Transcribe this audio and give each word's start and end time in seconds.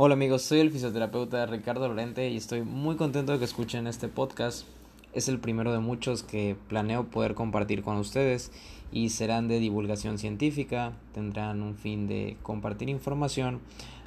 Hola 0.00 0.14
amigos, 0.14 0.42
soy 0.42 0.60
el 0.60 0.70
fisioterapeuta 0.70 1.44
Ricardo 1.46 1.88
Lorente 1.88 2.30
y 2.30 2.36
estoy 2.36 2.62
muy 2.62 2.94
contento 2.94 3.32
de 3.32 3.40
que 3.40 3.44
escuchen 3.44 3.88
este 3.88 4.06
podcast. 4.06 4.64
Es 5.12 5.26
el 5.26 5.40
primero 5.40 5.72
de 5.72 5.80
muchos 5.80 6.22
que 6.22 6.56
planeo 6.68 7.10
poder 7.10 7.34
compartir 7.34 7.82
con 7.82 7.96
ustedes 7.96 8.52
y 8.92 9.08
serán 9.08 9.48
de 9.48 9.58
divulgación 9.58 10.18
científica, 10.18 10.92
tendrán 11.14 11.62
un 11.62 11.74
fin 11.74 12.06
de 12.06 12.36
compartir 12.44 12.88
información 12.88 13.58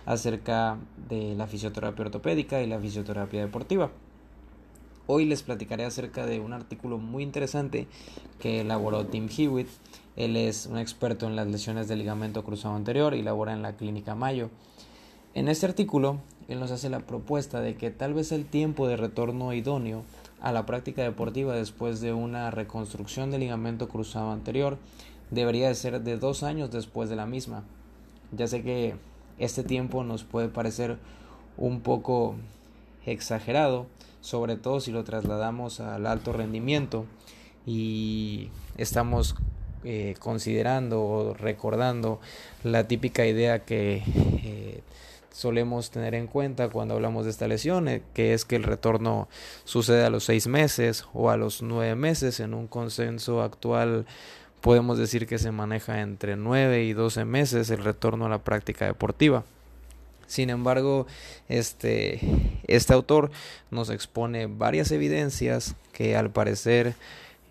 acerca 0.06 0.78
de 1.10 1.36
la 1.36 1.46
fisioterapia 1.48 2.06
ortopédica 2.06 2.62
y 2.62 2.68
la 2.68 2.80
fisioterapia 2.80 3.42
deportiva. 3.42 3.92
Hoy 5.08 5.26
les 5.26 5.44
platicaré 5.44 5.84
acerca 5.84 6.26
de 6.26 6.40
un 6.40 6.54
artículo 6.54 7.00
muy 7.00 7.22
interesante 7.22 7.86
que 8.40 8.62
elaboró 8.62 9.08
Tim 9.08 9.28
Hewitt. 9.28 9.68
Él 10.16 10.38
es 10.38 10.68
un 10.68 10.78
experto 10.78 11.28
en 11.28 11.36
las 11.36 11.48
lesiones 11.48 11.90
del 11.90 12.00
ligamento 12.00 12.46
cruzado 12.46 12.76
anterior 12.76 13.14
y 13.14 13.24
labora 13.24 13.52
en 13.52 13.62
la 13.62 13.76
clínica 13.76 14.16
Mayo. 14.16 14.50
En 15.34 15.48
este 15.48 15.66
artículo, 15.66 16.20
él 16.50 16.60
nos 16.60 16.72
hace 16.72 16.90
la 16.90 17.00
propuesta 17.00 17.62
de 17.62 17.76
que 17.76 17.90
tal 17.90 18.14
vez 18.14 18.34
el 18.34 18.46
tiempo 18.46 18.88
de 18.88 18.98
retorno 18.98 19.54
idóneo 19.54 20.04
a 20.42 20.52
la 20.52 20.66
práctica 20.66 21.04
deportiva 21.04 21.56
después 21.56 22.02
de 22.02 22.12
una 22.12 22.52
reconstrucción 22.52 23.32
del 23.32 23.40
ligamento 23.40 23.88
cruzado 23.88 24.32
anterior 24.32 24.78
debería 25.30 25.70
de 25.70 25.76
ser 25.76 26.02
de 26.02 26.18
dos 26.18 26.44
años 26.44 26.70
después 26.70 27.10
de 27.10 27.16
la 27.16 27.26
misma. 27.26 27.64
Ya 28.34 28.46
sé 28.48 28.62
que 28.62 28.96
este 29.40 29.64
tiempo 29.64 30.04
nos 30.04 30.26
puede 30.26 30.50
parecer 30.50 30.98
un 31.56 31.80
poco 31.80 32.36
exagerado, 33.06 33.86
sobre 34.20 34.58
todo 34.58 34.82
si 34.82 34.92
lo 34.92 35.06
trasladamos 35.06 35.80
al 35.80 36.08
alto 36.08 36.34
rendimiento 36.34 37.06
y 37.66 38.50
estamos 38.76 39.36
eh, 39.86 40.16
considerando 40.20 41.02
o 41.02 41.34
recordando 41.34 42.20
la 42.64 42.88
típica 42.90 43.26
idea 43.26 43.64
que 43.64 44.04
eh, 44.44 44.82
solemos 45.32 45.92
tener 45.92 46.14
en 46.14 46.28
cuenta 46.28 46.70
cuando 46.70 46.94
hablamos 46.94 47.26
de 47.26 47.32
esta 47.32 47.48
lesión, 47.48 47.88
eh, 47.88 48.04
que 48.14 48.34
es 48.34 48.46
que 48.46 48.56
el 48.56 48.64
retorno 48.64 49.28
sucede 49.64 50.06
a 50.06 50.10
los 50.10 50.26
seis 50.26 50.48
meses 50.48 51.06
o 51.14 51.30
a 51.30 51.38
los 51.38 51.62
nueve 51.62 51.96
meses. 51.96 52.40
En 52.40 52.54
un 52.54 52.68
consenso 52.68 53.42
actual 53.42 54.06
podemos 54.62 54.98
decir 54.98 55.26
que 55.26 55.40
se 55.40 55.52
maneja 55.52 56.02
entre 56.02 56.36
nueve 56.36 56.84
y 56.84 56.94
doce 56.94 57.26
meses 57.26 57.70
el 57.70 57.84
retorno 57.84 58.26
a 58.26 58.30
la 58.30 58.44
práctica 58.44 58.86
deportiva. 58.86 59.44
Sin 60.28 60.50
embargo, 60.50 61.08
este, 61.50 62.22
este 62.68 62.94
autor 62.94 63.32
nos 63.70 63.90
expone 63.90 64.48
varias 64.48 64.92
evidencias 64.92 65.76
que 65.92 66.16
al 66.16 66.30
parecer 66.30 66.96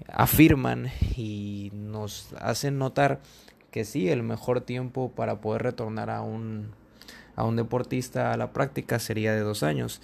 afirman 0.08 0.91
y 1.14 1.70
nos 1.74 2.28
hacen 2.38 2.78
notar 2.78 3.20
que 3.70 3.84
sí, 3.84 4.08
el 4.08 4.22
mejor 4.22 4.62
tiempo 4.62 5.12
para 5.14 5.41
poder 5.41 5.62
retornar 5.62 6.08
a 6.08 6.22
un 6.22 6.72
a 7.36 7.44
un 7.44 7.56
deportista 7.56 8.32
a 8.32 8.36
la 8.36 8.52
práctica 8.52 8.98
sería 8.98 9.32
de 9.32 9.40
dos 9.40 9.62
años. 9.62 10.00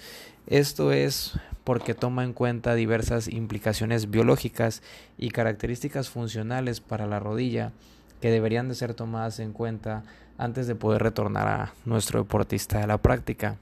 Esto 0.47 0.91
es 0.91 1.33
porque 1.63 1.93
toma 1.93 2.23
en 2.23 2.33
cuenta 2.33 2.75
diversas 2.75 3.27
implicaciones 3.27 4.09
biológicas 4.09 4.81
y 5.17 5.31
características 5.31 6.09
funcionales 6.09 6.79
para 6.79 7.07
la 7.07 7.19
rodilla 7.19 7.73
que 8.21 8.31
deberían 8.31 8.69
de 8.69 8.75
ser 8.75 8.93
tomadas 8.93 9.39
en 9.39 9.51
cuenta 9.51 10.03
antes 10.37 10.67
de 10.67 10.75
poder 10.75 11.03
retornar 11.03 11.47
a 11.47 11.73
nuestro 11.85 12.19
deportista 12.19 12.81
a 12.81 12.87
la 12.87 12.99
práctica. 12.99 13.57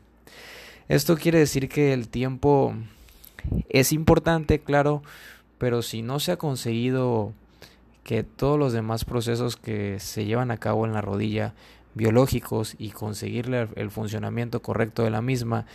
Esto 0.88 1.18
quiere 1.18 1.40
decir 1.40 1.68
que 1.68 1.94
el 1.94 2.10
tiempo 2.10 2.76
es 3.70 3.92
importante, 3.92 4.60
claro, 4.60 5.02
pero 5.58 5.82
si 5.82 6.02
no 6.02 6.20
se 6.20 6.32
ha 6.32 6.38
conseguido 6.38 7.34
que 8.04 8.24
todos 8.24 8.60
los 8.60 8.72
demás 8.72 9.04
procesos 9.04 9.58
que 9.58 10.00
se 10.00 10.26
llevan 10.26 10.52
a 10.52 10.58
cabo 10.58 10.86
en 10.86 10.94
la 10.94 11.02
rodilla 11.02 11.56
biológicos 11.96 12.76
y 12.78 12.92
conseguirle 12.92 13.68
el 13.76 13.90
funcionamiento 13.90 14.62
correcto 14.62 15.04
de 15.04 15.10
la 15.10 15.22
misma, 15.22 15.66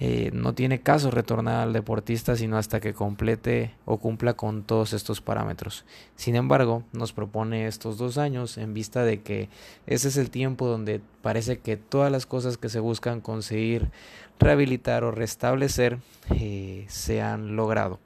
eh, 0.00 0.30
no 0.32 0.54
tiene 0.54 0.80
caso 0.80 1.10
retornar 1.10 1.56
al 1.56 1.72
deportista 1.72 2.36
sino 2.36 2.56
hasta 2.56 2.78
que 2.78 2.94
complete 2.94 3.74
o 3.84 3.98
cumpla 3.98 4.34
con 4.34 4.62
todos 4.62 4.92
estos 4.92 5.20
parámetros. 5.20 5.84
Sin 6.14 6.36
embargo, 6.36 6.84
nos 6.92 7.12
propone 7.12 7.66
estos 7.66 7.98
dos 7.98 8.16
años 8.16 8.58
en 8.58 8.74
vista 8.74 9.02
de 9.02 9.22
que 9.22 9.48
ese 9.86 10.08
es 10.08 10.16
el 10.16 10.30
tiempo 10.30 10.68
donde 10.68 11.00
parece 11.20 11.58
que 11.58 11.76
todas 11.76 12.12
las 12.12 12.26
cosas 12.26 12.58
que 12.58 12.68
se 12.68 12.78
buscan 12.78 13.20
conseguir 13.20 13.90
rehabilitar 14.38 15.02
o 15.02 15.10
restablecer 15.10 15.98
eh, 16.30 16.84
se 16.88 17.20
han 17.20 17.56
logrado. 17.56 17.98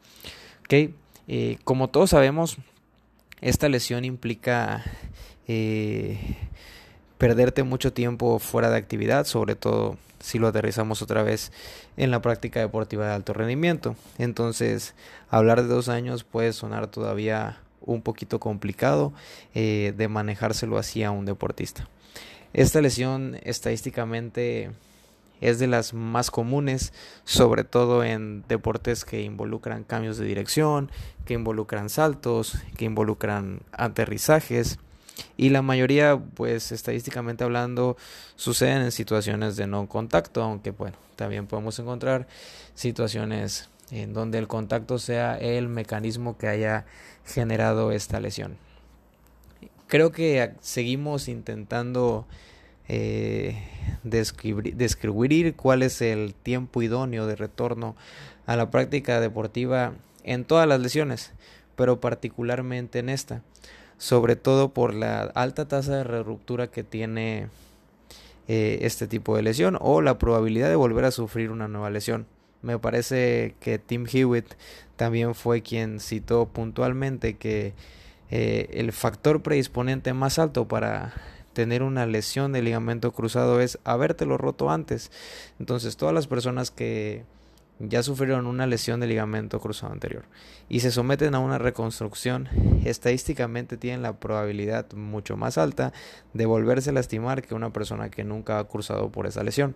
Eh, 1.28 1.58
como 1.64 1.90
todos 1.90 2.10
sabemos, 2.10 2.56
esta 3.42 3.68
lesión 3.68 4.06
implica 4.06 4.82
perderte 7.22 7.62
mucho 7.62 7.92
tiempo 7.92 8.40
fuera 8.40 8.68
de 8.68 8.76
actividad, 8.76 9.26
sobre 9.26 9.54
todo 9.54 9.96
si 10.18 10.40
lo 10.40 10.48
aterrizamos 10.48 11.02
otra 11.02 11.22
vez 11.22 11.52
en 11.96 12.10
la 12.10 12.20
práctica 12.20 12.58
deportiva 12.58 13.06
de 13.06 13.12
alto 13.12 13.32
rendimiento. 13.32 13.94
Entonces, 14.18 14.96
hablar 15.30 15.62
de 15.62 15.68
dos 15.68 15.88
años 15.88 16.24
puede 16.24 16.52
sonar 16.52 16.88
todavía 16.88 17.60
un 17.80 18.02
poquito 18.02 18.40
complicado 18.40 19.12
eh, 19.54 19.94
de 19.96 20.08
manejárselo 20.08 20.78
así 20.78 21.04
a 21.04 21.12
un 21.12 21.24
deportista. 21.24 21.86
Esta 22.54 22.80
lesión 22.80 23.38
estadísticamente 23.44 24.72
es 25.40 25.60
de 25.60 25.68
las 25.68 25.94
más 25.94 26.28
comunes, 26.32 26.92
sobre 27.22 27.62
todo 27.62 28.02
en 28.02 28.42
deportes 28.48 29.04
que 29.04 29.22
involucran 29.22 29.84
cambios 29.84 30.18
de 30.18 30.26
dirección, 30.26 30.90
que 31.24 31.34
involucran 31.34 31.88
saltos, 31.88 32.58
que 32.76 32.84
involucran 32.84 33.60
aterrizajes 33.70 34.80
y 35.36 35.50
la 35.50 35.62
mayoría, 35.62 36.18
pues 36.34 36.72
estadísticamente 36.72 37.44
hablando, 37.44 37.96
suceden 38.36 38.82
en 38.82 38.92
situaciones 38.92 39.56
de 39.56 39.66
no 39.66 39.88
contacto, 39.88 40.42
aunque 40.42 40.70
bueno, 40.70 40.96
también 41.16 41.46
podemos 41.46 41.78
encontrar 41.78 42.26
situaciones 42.74 43.68
en 43.90 44.12
donde 44.12 44.38
el 44.38 44.48
contacto 44.48 44.98
sea 44.98 45.38
el 45.38 45.68
mecanismo 45.68 46.38
que 46.38 46.48
haya 46.48 46.86
generado 47.26 47.92
esta 47.92 48.20
lesión. 48.20 48.56
Creo 49.86 50.12
que 50.12 50.52
seguimos 50.60 51.28
intentando 51.28 52.26
eh, 52.88 53.62
describir, 54.02 54.74
describir 54.76 55.54
cuál 55.54 55.82
es 55.82 56.00
el 56.00 56.34
tiempo 56.34 56.82
idóneo 56.82 57.26
de 57.26 57.36
retorno 57.36 57.94
a 58.46 58.56
la 58.56 58.70
práctica 58.70 59.20
deportiva 59.20 59.92
en 60.24 60.44
todas 60.44 60.66
las 60.66 60.80
lesiones, 60.80 61.32
pero 61.76 62.00
particularmente 62.00 63.00
en 63.00 63.10
esta 63.10 63.42
sobre 64.02 64.34
todo 64.34 64.70
por 64.74 64.94
la 64.94 65.22
alta 65.22 65.68
tasa 65.68 65.98
de 65.98 66.22
ruptura 66.24 66.66
que 66.66 66.82
tiene 66.82 67.50
eh, 68.48 68.80
este 68.82 69.06
tipo 69.06 69.36
de 69.36 69.42
lesión 69.42 69.78
o 69.80 70.02
la 70.02 70.18
probabilidad 70.18 70.68
de 70.68 70.74
volver 70.74 71.04
a 71.04 71.12
sufrir 71.12 71.52
una 71.52 71.68
nueva 71.68 71.88
lesión. 71.88 72.26
Me 72.62 72.80
parece 72.80 73.54
que 73.60 73.78
Tim 73.78 74.06
Hewitt 74.12 74.54
también 74.96 75.36
fue 75.36 75.62
quien 75.62 76.00
citó 76.00 76.46
puntualmente 76.46 77.36
que 77.36 77.74
eh, 78.32 78.70
el 78.72 78.90
factor 78.90 79.40
predisponente 79.40 80.12
más 80.14 80.40
alto 80.40 80.66
para 80.66 81.14
tener 81.52 81.84
una 81.84 82.04
lesión 82.04 82.50
de 82.50 82.62
ligamento 82.62 83.12
cruzado 83.12 83.60
es 83.60 83.78
habértelo 83.84 84.36
roto 84.36 84.68
antes. 84.68 85.12
Entonces 85.60 85.96
todas 85.96 86.12
las 86.12 86.26
personas 86.26 86.72
que 86.72 87.22
ya 87.78 88.02
sufrieron 88.02 88.46
una 88.46 88.66
lesión 88.66 89.00
de 89.00 89.06
ligamento 89.06 89.60
cruzado 89.60 89.92
anterior 89.92 90.24
y 90.68 90.80
se 90.80 90.90
someten 90.90 91.34
a 91.34 91.40
una 91.40 91.58
reconstrucción, 91.58 92.48
estadísticamente 92.84 93.76
tienen 93.76 94.02
la 94.02 94.14
probabilidad 94.14 94.92
mucho 94.92 95.36
más 95.36 95.58
alta 95.58 95.92
de 96.32 96.46
volverse 96.46 96.90
a 96.90 96.92
lastimar 96.92 97.42
que 97.42 97.54
una 97.54 97.72
persona 97.72 98.10
que 98.10 98.24
nunca 98.24 98.58
ha 98.58 98.64
cruzado 98.64 99.10
por 99.10 99.26
esa 99.26 99.42
lesión. 99.42 99.74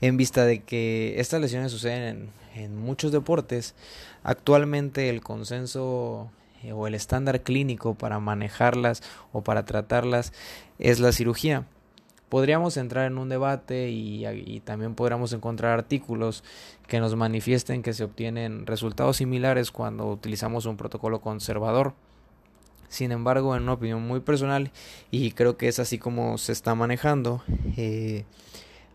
En 0.00 0.18
vista 0.18 0.44
de 0.44 0.60
que 0.60 1.18
estas 1.18 1.40
lesiones 1.40 1.72
suceden 1.72 2.30
en, 2.54 2.62
en 2.62 2.76
muchos 2.76 3.12
deportes, 3.12 3.74
actualmente 4.22 5.08
el 5.08 5.22
consenso 5.22 6.30
eh, 6.62 6.72
o 6.72 6.86
el 6.86 6.94
estándar 6.94 7.42
clínico 7.42 7.94
para 7.94 8.18
manejarlas 8.20 9.02
o 9.32 9.42
para 9.42 9.64
tratarlas 9.64 10.32
es 10.78 11.00
la 11.00 11.12
cirugía 11.12 11.64
podríamos 12.28 12.76
entrar 12.76 13.06
en 13.06 13.18
un 13.18 13.28
debate 13.28 13.90
y, 13.90 14.60
también 14.64 14.94
podríamos 14.94 15.32
encontrar 15.32 15.72
artículos 15.72 16.42
que 16.86 17.00
nos 17.00 17.14
manifiesten 17.14 17.82
que 17.82 17.92
se 17.92 18.04
obtienen 18.04 18.66
resultados 18.66 19.18
similares 19.18 19.70
cuando 19.70 20.06
utilizamos 20.06 20.66
un 20.66 20.76
protocolo 20.76 21.20
conservador. 21.20 21.94
Sin 22.88 23.12
embargo, 23.12 23.56
en 23.56 23.64
una 23.64 23.74
opinión 23.74 24.06
muy 24.06 24.20
personal, 24.20 24.70
y 25.10 25.32
creo 25.32 25.56
que 25.56 25.68
es 25.68 25.78
así 25.78 25.98
como 25.98 26.38
se 26.38 26.52
está 26.52 26.74
manejando, 26.74 27.42
eh, 27.76 28.24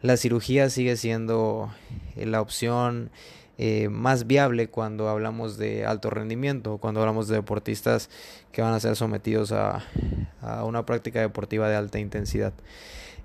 la 0.02 0.18
cirugía 0.18 0.70
sigue 0.70 0.96
siendo 0.96 1.72
eh, 2.16 2.26
la 2.26 2.42
opción 2.42 3.12
eh, 3.58 3.90
más 3.90 4.28
viable 4.28 4.70
cuando 4.70 5.10
hablamos 5.10 5.58
de 5.58 5.86
alto 5.86 6.10
rendimiento, 6.10 6.78
cuando 6.78 7.02
hablamos 7.02 7.28
de 7.28 7.36
deportistas 7.36 8.10
que 8.52 8.62
van 8.62 8.74
a 8.74 8.80
ser 8.80 8.96
sometidos 8.96 9.52
a 9.52 9.84
una 10.64 10.86
práctica 10.86 11.20
deportiva 11.20 11.70
de 11.70 11.76
alta 11.76 12.00
intensidad. 12.00 12.54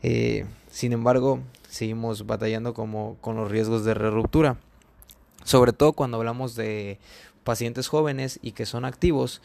Eh, 0.02 0.46
sin 0.70 0.92
embargo, 0.92 1.40
seguimos 1.68 2.26
batallando 2.26 2.74
como 2.74 3.16
con 3.20 3.36
los 3.36 3.50
riesgos 3.50 3.84
de 3.84 3.94
ruptura. 3.94 4.56
Sobre 5.44 5.72
todo 5.72 5.92
cuando 5.92 6.16
hablamos 6.16 6.56
de 6.56 6.98
pacientes 7.44 7.88
jóvenes 7.88 8.38
y 8.42 8.52
que 8.52 8.66
son 8.66 8.84
activos, 8.84 9.40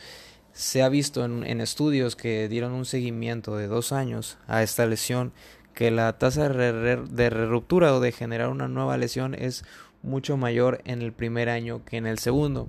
se 0.53 0.81
ha 0.81 0.89
visto 0.89 1.24
en, 1.24 1.62
estudios 1.62 2.15
que 2.15 2.50
dieron 2.50 2.74
un 2.74 2.86
seguimiento 2.86 3.56
de 3.56 3.68
dos 3.68 3.92
años 3.92 4.38
a 4.48 4.63
esta 4.63 4.86
lesión 4.86 5.31
que 5.74 5.92
la 5.92 6.18
tasa 6.18 6.50
de, 6.50 7.30
ruptura 7.30 7.95
o 7.95 8.00
de 8.00 8.12
generar 8.12 8.50
una 8.50 8.68
nueva 8.68 8.98
lesión 8.98 9.33
es 9.36 9.63
mucho 10.03 10.36
mayor 10.36 10.81
en 10.86 11.01
el 11.01 11.13
primer 11.13 11.48
año 11.48 11.86
que 11.86 11.98
en 11.98 12.06
el 12.06 12.19
segundo. 12.19 12.68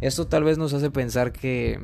Esto 0.00 0.26
tal 0.26 0.44
vez 0.44 0.58
nos 0.58 0.72
hace 0.72 0.90
pensar 0.90 1.32
que 1.32 1.80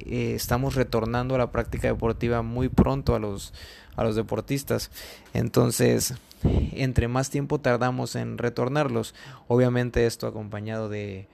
eh, 0.00 0.34
estamos 0.34 0.74
retornando 0.74 1.34
a 1.34 1.38
la 1.38 1.50
práctica 1.50 1.88
deportiva 1.88 2.42
muy 2.42 2.68
pronto 2.68 3.14
a 3.14 3.18
los, 3.18 3.52
a 3.96 4.04
los 4.04 4.16
deportistas. 4.16 4.90
Entonces, 5.34 6.14
entre 6.42 7.08
más 7.08 7.30
tiempo 7.30 7.58
tardamos 7.58 8.16
en 8.16 8.38
retornarlos, 8.38 9.14
obviamente 9.48 10.06
esto 10.06 10.26
acompañado 10.26 10.88
de 10.88 11.28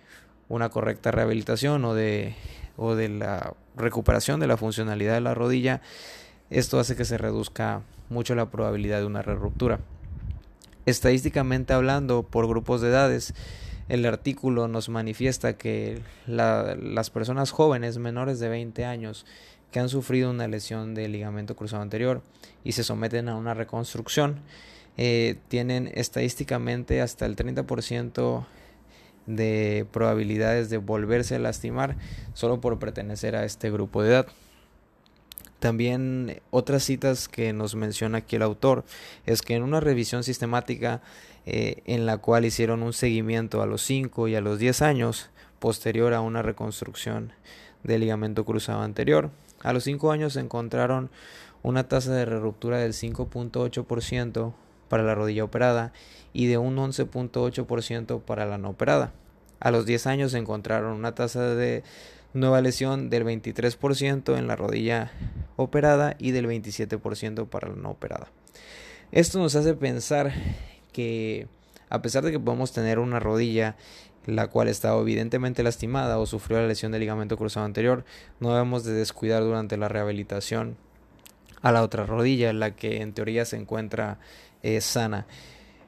una 0.48 0.68
correcta 0.70 1.10
rehabilitación 1.10 1.84
o 1.84 1.94
de, 1.94 2.34
o 2.76 2.94
de 2.94 3.08
la 3.08 3.54
recuperación 3.76 4.40
de 4.40 4.46
la 4.46 4.56
funcionalidad 4.56 5.14
de 5.14 5.20
la 5.20 5.34
rodilla, 5.34 5.80
esto 6.50 6.78
hace 6.78 6.96
que 6.96 7.04
se 7.04 7.18
reduzca 7.18 7.82
mucho 8.10 8.34
la 8.34 8.50
probabilidad 8.50 9.00
de 9.00 9.06
una 9.06 9.22
ruptura. 9.22 9.80
Estadísticamente 10.86 11.72
hablando, 11.72 12.22
por 12.22 12.46
grupos 12.46 12.80
de 12.82 12.88
edades, 12.88 13.34
el 13.88 14.06
artículo 14.06 14.68
nos 14.68 14.88
manifiesta 14.88 15.56
que 15.56 16.00
las 16.26 17.10
personas 17.10 17.50
jóvenes 17.50 17.98
menores 17.98 18.38
de 18.40 18.48
20 18.48 18.84
años 18.84 19.26
que 19.70 19.80
han 19.80 19.88
sufrido 19.88 20.30
una 20.30 20.48
lesión 20.48 20.94
de 20.94 21.08
ligamento 21.08 21.56
cruzado 21.56 21.82
anterior 21.82 22.22
y 22.62 22.72
se 22.72 22.84
someten 22.84 23.28
a 23.28 23.36
una 23.36 23.54
reconstrucción 23.54 24.40
eh, 24.96 25.36
tienen 25.48 25.90
estadísticamente 25.94 27.00
hasta 27.00 27.26
el 27.26 27.34
30% 27.34 28.46
de 29.26 29.86
probabilidades 29.90 30.70
de 30.70 30.78
volverse 30.78 31.34
a 31.34 31.38
lastimar 31.38 31.96
solo 32.34 32.60
por 32.60 32.78
pertenecer 32.78 33.34
a 33.34 33.44
este 33.44 33.70
grupo 33.70 34.02
de 34.02 34.10
edad. 34.10 34.26
También 35.64 36.42
otras 36.50 36.82
citas 36.82 37.26
que 37.26 37.54
nos 37.54 37.74
menciona 37.74 38.18
aquí 38.18 38.36
el 38.36 38.42
autor 38.42 38.84
es 39.24 39.40
que 39.40 39.54
en 39.54 39.62
una 39.62 39.80
revisión 39.80 40.22
sistemática 40.22 41.00
eh, 41.46 41.76
en 41.86 42.04
la 42.04 42.18
cual 42.18 42.44
hicieron 42.44 42.82
un 42.82 42.92
seguimiento 42.92 43.62
a 43.62 43.66
los 43.66 43.80
5 43.80 44.28
y 44.28 44.34
a 44.34 44.42
los 44.42 44.58
10 44.58 44.82
años 44.82 45.30
posterior 45.60 46.12
a 46.12 46.20
una 46.20 46.42
reconstrucción 46.42 47.32
del 47.82 48.02
ligamento 48.02 48.44
cruzado 48.44 48.82
anterior, 48.82 49.30
a 49.62 49.72
los 49.72 49.84
5 49.84 50.10
años 50.10 50.36
encontraron 50.36 51.08
una 51.62 51.88
tasa 51.88 52.12
de 52.12 52.26
ruptura 52.26 52.76
del 52.76 52.92
5.8% 52.92 54.52
para 54.90 55.02
la 55.02 55.14
rodilla 55.14 55.44
operada 55.44 55.94
y 56.34 56.44
de 56.44 56.58
un 56.58 56.76
11.8% 56.76 58.20
para 58.20 58.44
la 58.44 58.58
no 58.58 58.68
operada. 58.68 59.14
A 59.60 59.70
los 59.70 59.86
10 59.86 60.08
años 60.08 60.34
encontraron 60.34 60.92
una 60.92 61.14
tasa 61.14 61.54
de 61.54 61.84
nueva 62.34 62.60
lesión 62.60 63.08
del 63.08 63.24
23% 63.24 64.36
en 64.36 64.46
la 64.46 64.56
rodilla 64.56 65.12
operada 65.56 66.16
y 66.18 66.32
del 66.32 66.46
27% 66.46 67.48
para 67.48 67.68
la 67.68 67.76
no 67.76 67.90
operada. 67.90 68.28
Esto 69.12 69.38
nos 69.38 69.54
hace 69.54 69.74
pensar 69.74 70.32
que 70.92 71.46
a 71.88 72.02
pesar 72.02 72.24
de 72.24 72.32
que 72.32 72.40
podemos 72.40 72.72
tener 72.72 72.98
una 72.98 73.20
rodilla 73.20 73.76
la 74.26 74.48
cual 74.48 74.68
estaba 74.68 75.00
evidentemente 75.00 75.62
lastimada 75.62 76.18
o 76.18 76.26
sufrió 76.26 76.58
la 76.58 76.66
lesión 76.66 76.92
del 76.92 77.00
ligamento 77.00 77.36
cruzado 77.36 77.66
anterior, 77.66 78.04
no 78.40 78.52
debemos 78.52 78.84
de 78.84 78.92
descuidar 78.92 79.42
durante 79.42 79.76
la 79.76 79.88
rehabilitación 79.88 80.76
a 81.62 81.72
la 81.72 81.82
otra 81.82 82.06
rodilla, 82.06 82.52
la 82.52 82.74
que 82.74 83.02
en 83.02 83.12
teoría 83.12 83.44
se 83.44 83.56
encuentra 83.56 84.18
eh, 84.62 84.80
sana. 84.80 85.26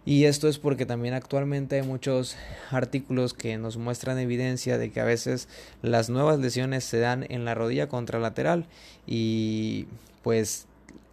Y 0.06 0.26
esto 0.26 0.46
es 0.46 0.60
porque 0.60 0.86
también 0.86 1.14
actualmente 1.14 1.80
hay 1.80 1.82
muchos 1.82 2.36
artículos 2.70 3.34
que 3.34 3.58
nos 3.58 3.76
muestran 3.76 4.20
evidencia 4.20 4.78
de 4.78 4.92
que 4.92 5.00
a 5.00 5.04
veces 5.04 5.48
las 5.82 6.08
nuevas 6.08 6.38
lesiones 6.38 6.84
se 6.84 7.00
dan 7.00 7.26
en 7.28 7.44
la 7.44 7.56
rodilla 7.56 7.88
contralateral 7.88 8.66
y 9.04 9.86
pues 10.22 10.66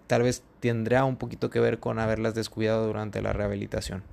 tal 0.06 0.22
vez 0.22 0.44
tendrá 0.60 1.06
un 1.06 1.16
poquito 1.16 1.50
que 1.50 1.60
ver 1.60 1.80
con 1.80 1.98
haberlas 1.98 2.36
descuidado 2.36 2.86
durante 2.86 3.24
la 3.24 3.34
rehabilitación. 3.34 4.04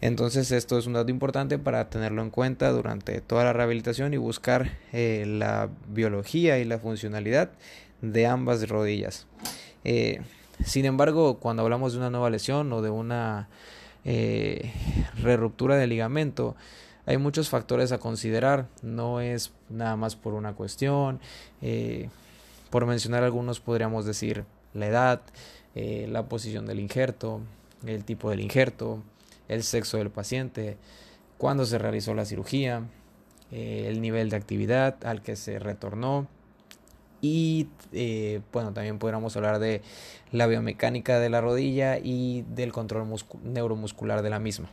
Entonces 0.00 0.52
esto 0.52 0.78
es 0.78 0.86
un 0.86 0.92
dato 0.92 1.10
importante 1.10 1.58
para 1.58 1.90
tenerlo 1.90 2.22
en 2.22 2.30
cuenta 2.30 2.70
durante 2.70 3.20
toda 3.20 3.42
la 3.42 3.52
rehabilitación 3.52 4.14
y 4.14 4.16
buscar 4.16 4.78
eh, 4.92 5.24
la 5.26 5.70
biología 5.88 6.58
y 6.58 6.64
la 6.64 6.78
funcionalidad 6.78 7.50
de 8.00 8.26
ambas 8.28 8.68
rodillas. 8.68 9.26
Eh, 9.82 10.20
sin 10.64 10.84
embargo, 10.84 11.40
cuando 11.40 11.64
hablamos 11.64 11.94
de 11.94 11.98
una 11.98 12.10
nueva 12.10 12.30
lesión 12.30 12.72
o 12.72 12.80
de 12.80 12.90
una 12.90 13.48
eh, 14.04 14.72
reruptura 15.22 15.76
del 15.76 15.90
ligamento, 15.90 16.56
hay 17.06 17.18
muchos 17.18 17.48
factores 17.48 17.92
a 17.92 17.98
considerar, 17.98 18.66
no 18.82 19.20
es 19.20 19.52
nada 19.68 19.96
más 19.96 20.16
por 20.16 20.34
una 20.34 20.54
cuestión, 20.54 21.20
eh, 21.60 22.08
por 22.70 22.86
mencionar 22.86 23.24
algunos 23.24 23.60
podríamos 23.60 24.06
decir 24.06 24.44
la 24.72 24.86
edad, 24.86 25.22
la 25.74 26.28
posición 26.28 26.66
del 26.66 26.78
injerto, 26.78 27.40
el 27.84 28.04
tipo 28.04 28.30
del 28.30 28.40
injerto, 28.40 29.02
el 29.48 29.64
sexo 29.64 29.98
del 29.98 30.10
paciente, 30.10 30.76
cuándo 31.36 31.66
se 31.66 31.78
realizó 31.78 32.14
la 32.14 32.24
cirugía, 32.24 32.82
el 33.50 34.00
nivel 34.00 34.30
de 34.30 34.36
actividad 34.36 34.96
al 35.04 35.20
que 35.20 35.34
se 35.34 35.58
retornó, 35.58 36.28
y 37.24 37.68
eh, 37.94 38.42
bueno, 38.52 38.74
también 38.74 38.98
podríamos 38.98 39.34
hablar 39.34 39.58
de 39.58 39.80
la 40.30 40.46
biomecánica 40.46 41.18
de 41.18 41.30
la 41.30 41.40
rodilla 41.40 41.96
y 41.96 42.44
del 42.54 42.70
control 42.70 43.08
neuromuscular 43.42 44.20
de 44.20 44.28
la 44.28 44.38
misma. 44.38 44.68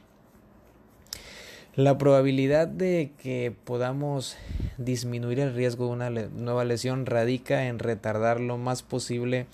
La 1.77 1.97
probabilidad 1.97 2.67
de 2.67 3.13
que 3.23 3.55
podamos 3.63 4.35
disminuir 4.77 5.39
el 5.39 5.53
riesgo 5.53 5.85
de 5.85 5.91
una 5.91 6.09
nueva 6.09 6.65
lesión 6.65 7.05
radica 7.05 7.67
en 7.67 7.79
retardar 7.79 8.41
lo 8.41 8.57
más 8.57 8.83
posible 8.83 9.45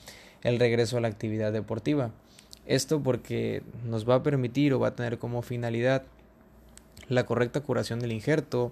el 0.42 0.58
regreso 0.58 0.98
a 0.98 1.02
la 1.02 1.08
actividad 1.08 1.54
deportiva. 1.54 2.10
Esto 2.66 3.04
porque 3.04 3.62
nos 3.86 4.10
va 4.10 4.16
a 4.16 4.24
permitir 4.24 4.74
o 4.74 4.80
va 4.80 4.88
a 4.88 4.96
tener 4.96 5.20
como 5.20 5.44
finalidad 5.44 6.02
la 7.10 7.28
correcta 7.28 7.62
curación 7.62 8.00
del 8.00 8.12
injerto, 8.12 8.72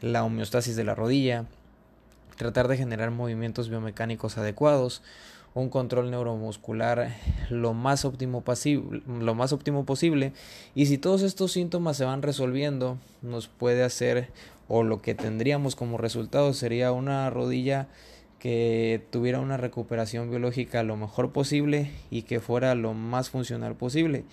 la 0.00 0.22
homeostasis 0.22 0.76
de 0.76 0.84
la 0.84 0.94
rodilla, 0.94 1.46
tratar 2.36 2.68
de 2.68 2.76
generar 2.76 3.10
movimientos 3.10 3.68
biomecánicos 3.68 4.38
adecuados, 4.38 5.02
un 5.54 5.68
control 5.68 6.10
neuromuscular 6.10 7.14
lo 7.48 7.74
más 7.74 8.04
óptimo, 8.04 8.42
lo 9.06 9.34
más 9.34 9.52
óptimo 9.52 9.84
posible 9.84 10.32
y 10.74 10.86
si 10.86 10.98
todos 10.98 11.22
estos 11.22 11.52
síntomas 11.52 11.96
se 11.96 12.04
van 12.04 12.22
resolviendo 12.22 12.98
nos 13.22 13.46
puede 13.46 13.84
hacer 13.84 14.30
o 14.68 14.82
lo 14.82 15.00
que 15.00 15.14
tendríamos 15.14 15.76
como 15.76 15.96
resultado 15.96 16.52
sería 16.54 16.92
una 16.92 17.30
rodilla 17.30 17.88
que 18.38 19.02
tuviera 19.10 19.40
una 19.40 19.56
recuperación 19.56 20.28
biológica 20.28 20.82
lo 20.82 20.96
mejor 20.96 21.32
posible 21.32 21.90
y 22.10 22.22
que 22.22 22.40
fuera 22.40 22.74
lo 22.74 22.92
más 22.92 23.30
funcional 23.30 23.74
posible. 23.74 24.24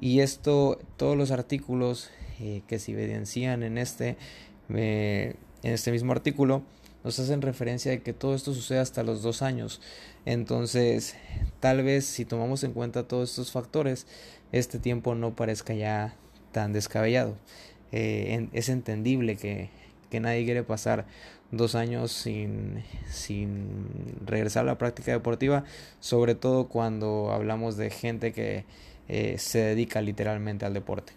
Y 0.00 0.20
esto 0.20 0.78
todos 0.96 1.16
los 1.16 1.32
artículos 1.32 2.10
eh, 2.38 2.62
que 2.68 2.78
se 2.78 2.92
evidencian 2.92 3.64
en 3.64 3.76
este 3.76 4.16
eh, 4.72 5.34
en 5.64 5.72
este 5.72 5.90
mismo 5.90 6.12
artículo 6.12 6.62
nos 7.04 7.18
hacen 7.18 7.42
referencia 7.42 7.90
de 7.90 8.02
que 8.02 8.12
todo 8.12 8.34
esto 8.34 8.52
sucede 8.52 8.78
hasta 8.78 9.02
los 9.02 9.22
dos 9.22 9.42
años. 9.42 9.80
Entonces, 10.26 11.16
tal 11.60 11.82
vez 11.82 12.04
si 12.04 12.24
tomamos 12.24 12.62
en 12.64 12.72
cuenta 12.72 13.08
todos 13.08 13.30
estos 13.30 13.52
factores, 13.52 14.06
este 14.52 14.78
tiempo 14.78 15.14
no 15.14 15.34
parezca 15.34 15.74
ya 15.74 16.14
tan 16.52 16.72
descabellado. 16.72 17.36
Eh, 17.92 18.48
es 18.52 18.68
entendible 18.68 19.36
que, 19.36 19.70
que, 20.10 20.20
nadie 20.20 20.44
quiere 20.44 20.62
pasar 20.62 21.06
dos 21.50 21.74
años 21.74 22.12
sin, 22.12 22.84
sin 23.10 23.88
regresar 24.24 24.62
a 24.62 24.66
la 24.66 24.78
práctica 24.78 25.12
deportiva, 25.12 25.64
sobre 25.98 26.34
todo 26.34 26.68
cuando 26.68 27.32
hablamos 27.32 27.76
de 27.76 27.90
gente 27.90 28.32
que 28.32 28.64
eh, 29.08 29.38
se 29.38 29.58
dedica 29.58 30.00
literalmente 30.00 30.66
al 30.66 30.74
deporte. 30.74 31.12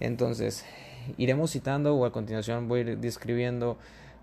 Entonces, 0.00 0.64
iremos 1.16 1.52
citando 1.52 1.94
o 1.94 2.04
a 2.04 2.12
continuación 2.12 2.68
voy 2.68 2.80
a 2.80 2.82
ir 2.82 2.98
describiendo 2.98 3.78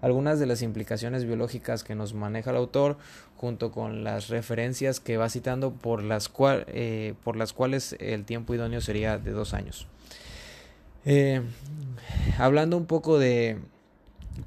algunas 0.05 0.39
de 0.39 0.45
las 0.45 0.62
implicaciones 0.62 1.25
biológicas 1.25 1.83
que 1.83 1.95
nos 1.95 2.13
maneja 2.13 2.51
el 2.51 2.57
autor, 2.57 3.00
junto 3.38 3.71
con 3.71 4.03
las 4.03 4.27
referencias 4.27 5.00
que 5.00 5.17
va 5.17 5.29
citando 5.29 5.74
por 5.74 6.03
las, 6.03 6.31
eh, 6.67 7.15
por 7.24 7.35
las 7.35 7.53
cuales 7.53 7.95
el 8.00 8.24
tiempo 8.24 8.53
idóneo 8.53 8.81
sería 8.81 9.17
de 9.17 9.31
dos 9.31 9.55
años. 9.55 9.88
Eh, 11.05 11.41
hablando 12.38 12.77
un 12.77 12.85
poco 12.85 13.17
de, 13.17 13.57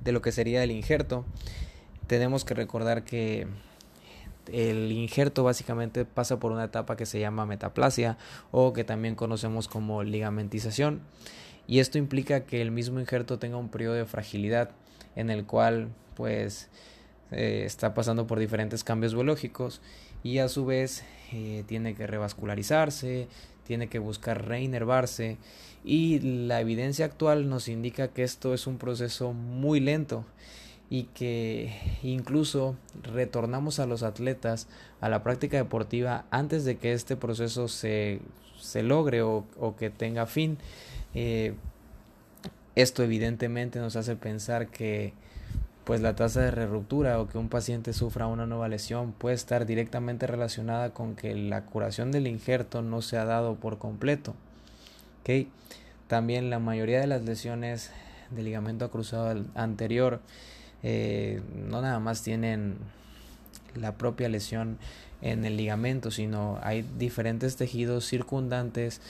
de 0.05 0.13
lo 0.13 0.23
que 0.23 0.31
sería 0.31 0.63
el 0.63 0.71
injerto, 0.71 1.25
tenemos 2.07 2.45
que 2.45 2.55
recordar 2.55 3.03
que 3.03 3.49
el 4.53 4.93
injerto 4.93 5.43
básicamente 5.43 6.05
pasa 6.05 6.39
por 6.39 6.53
una 6.53 6.67
etapa 6.67 6.97
que 6.97 7.05
se 7.05 7.19
llama 7.19 7.47
metaplasia 7.47 8.17
o 8.53 8.73
que 8.73 8.85
también 8.85 9.17
conocemos 9.17 9.67
como 9.67 10.05
ligamentización 10.05 11.01
y 11.67 11.81
esto 11.81 11.99
implica 11.99 12.45
que 12.45 12.63
el 12.63 12.71
mismo 12.71 13.01
injerto 13.01 13.41
tenga 13.41 13.57
un 13.57 13.71
periodo 13.71 13.95
de 13.95 14.07
fragilidad 14.07 14.71
en 15.19 15.31
el 15.31 15.45
cual 15.45 15.89
pues 16.15 16.69
eh, 17.33 17.65
está 17.67 17.93
pasando 17.93 18.27
por 18.27 18.39
diferentes 18.39 18.85
cambios 18.85 19.15
biológicos 19.15 19.81
y 20.23 20.39
a 20.39 20.49
su 20.49 20.65
vez 20.65 21.05
eh, 21.33 21.65
tiene 21.67 21.95
que 21.95 22.07
revascularizarse, 22.07 23.27
tiene 23.67 23.89
que 23.89 23.99
buscar 23.99 24.47
reinervarse 24.47 25.37
y 25.85 26.21
la 26.21 26.61
evidencia 26.61 27.05
actual 27.05 27.49
nos 27.49 27.69
indica 27.69 28.09
que 28.09 28.23
esto 28.23 28.55
es 28.55 28.67
un 28.67 28.79
proceso 28.79 29.33
muy 29.33 29.81
lento 29.81 30.25
y 30.89 31.05
que 31.05 31.75
incluso 32.03 32.77
retornamos 33.03 33.81
a 33.81 33.87
los 33.87 34.05
atletas 34.05 34.69
a 35.01 35.09
la 35.09 35.23
práctica 35.23 35.57
deportiva 35.57 36.27
antes 36.31 36.65
de 36.65 36.79
que 36.79 36.93
este 36.93 37.17
proceso 37.17 37.67
se, 37.67 38.21
se 38.59 38.83
logre 38.85 39.23
o, 39.23 39.45
o, 39.59 39.77
que 39.77 39.91
tenga 39.91 40.27
fin. 40.27 40.59
Eh, 41.15 41.55
esto 42.83 43.03
evidentemente 43.03 43.79
nos 43.79 43.97
hace 43.97 44.17
pensar 44.17 44.69
que 44.69 45.13
pues 45.85 46.01
la 46.01 46.15
tasa 46.15 46.43
de 46.43 46.67
ruptura 46.67 47.19
o 47.19 47.29
que 47.29 47.39
un 47.39 47.49
paciente 47.49 47.93
sufra 47.93 48.27
una 48.27 48.47
nueva 48.47 48.69
lesión 48.69 49.13
puede 49.13 49.35
estar 49.35 49.65
directamente 49.65 50.27
relacionada 50.27 50.91
con 50.91 51.17
que 51.17 51.35
la 51.35 51.65
curación 51.65 52.13
del 52.13 52.27
injerto 52.27 52.83
no 52.83 53.01
se 53.01 53.17
ha 53.17 53.25
dado 53.25 53.55
por 53.57 53.79
completo. 53.79 54.35
También 56.07 56.49
la 56.49 56.59
mayoría 56.59 57.01
de 57.01 57.07
las 57.07 57.23
lesiones 57.23 57.91
del 58.31 58.47
ligamento 58.47 58.91
cruzado 58.91 59.45
anterior 59.55 60.21
eh, 60.83 61.43
no 61.55 61.83
nada 61.83 61.99
más 61.99 62.23
tienen 62.23 62.77
la 63.75 63.93
propia 63.97 64.31
lesión 64.31 64.79
en 65.21 65.45
el 65.45 65.57
ligamento, 65.57 66.11
sino 66.11 66.59
hay 66.63 66.83
diferentes 66.99 67.57
tejidos 67.57 68.07
circundantes 68.07 69.03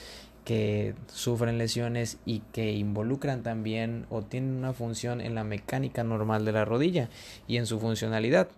que 0.49 0.95
sufren 1.13 1.59
lesiones 1.59 2.17
y 2.25 2.39
que 2.51 2.71
involucran 2.71 3.43
también 3.43 4.07
o 4.09 4.23
tienen 4.23 4.55
una 4.55 4.73
función 4.73 5.21
en 5.21 5.35
la 5.35 5.43
mecánica 5.43 6.03
normal 6.03 6.43
de 6.43 6.51
la 6.51 6.65
rodilla 6.65 7.07
y 7.47 7.57
en 7.57 7.67
su 7.67 7.79
funcionalidad. 7.79 8.49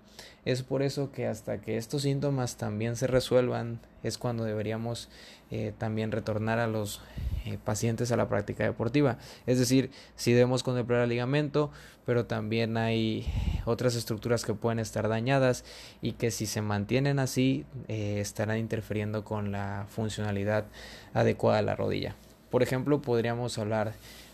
Es 0.45 0.63
por 0.63 0.83
eso 0.83 1.11
que 1.11 1.27
hasta 1.27 1.59
que 1.59 1.75
estos 1.75 2.03
síntomas 2.03 2.55
también 2.55 2.95
se 2.95 3.07
resuelvan 3.07 3.81
es 4.03 4.17
cuando 4.17 4.45
deberíamos 4.45 5.09
eh, 5.51 5.73
también 5.77 6.13
retornar 6.13 6.59
a 6.59 6.67
los 6.67 7.01
eh, 7.45 7.57
pacientes 7.61 8.13
a 8.13 8.15
la 8.15 8.29
práctica 8.29 8.63
deportiva. 8.63 9.17
Es 9.45 9.59
decir, 9.59 9.91
si 10.15 10.31
debemos 10.31 10.63
contemplar 10.63 11.01
el 11.01 11.09
ligamento, 11.09 11.71
pero 12.05 12.25
también 12.25 12.77
hay 12.77 13.27
otras 13.65 13.95
estructuras 13.95 14.45
que 14.45 14.53
pueden 14.53 14.79
estar 14.79 15.07
dañadas 15.07 15.63
y 16.01 16.13
que 16.13 16.31
si 16.31 16.45
se 16.45 16.61
mantienen 16.61 17.19
así 17.19 17.65
eh, 17.87 18.19
estarán 18.19 18.57
interfiriendo 18.57 19.23
con 19.23 19.51
la 19.51 19.85
funcionalidad 19.89 20.65
adecuada 21.13 21.57
de 21.57 21.63
la 21.63 21.75
rodilla. 21.75 22.15
Por 22.49 22.63
ejemplo, 22.63 23.01
podríamos 23.01 23.57
hablar 23.57 23.93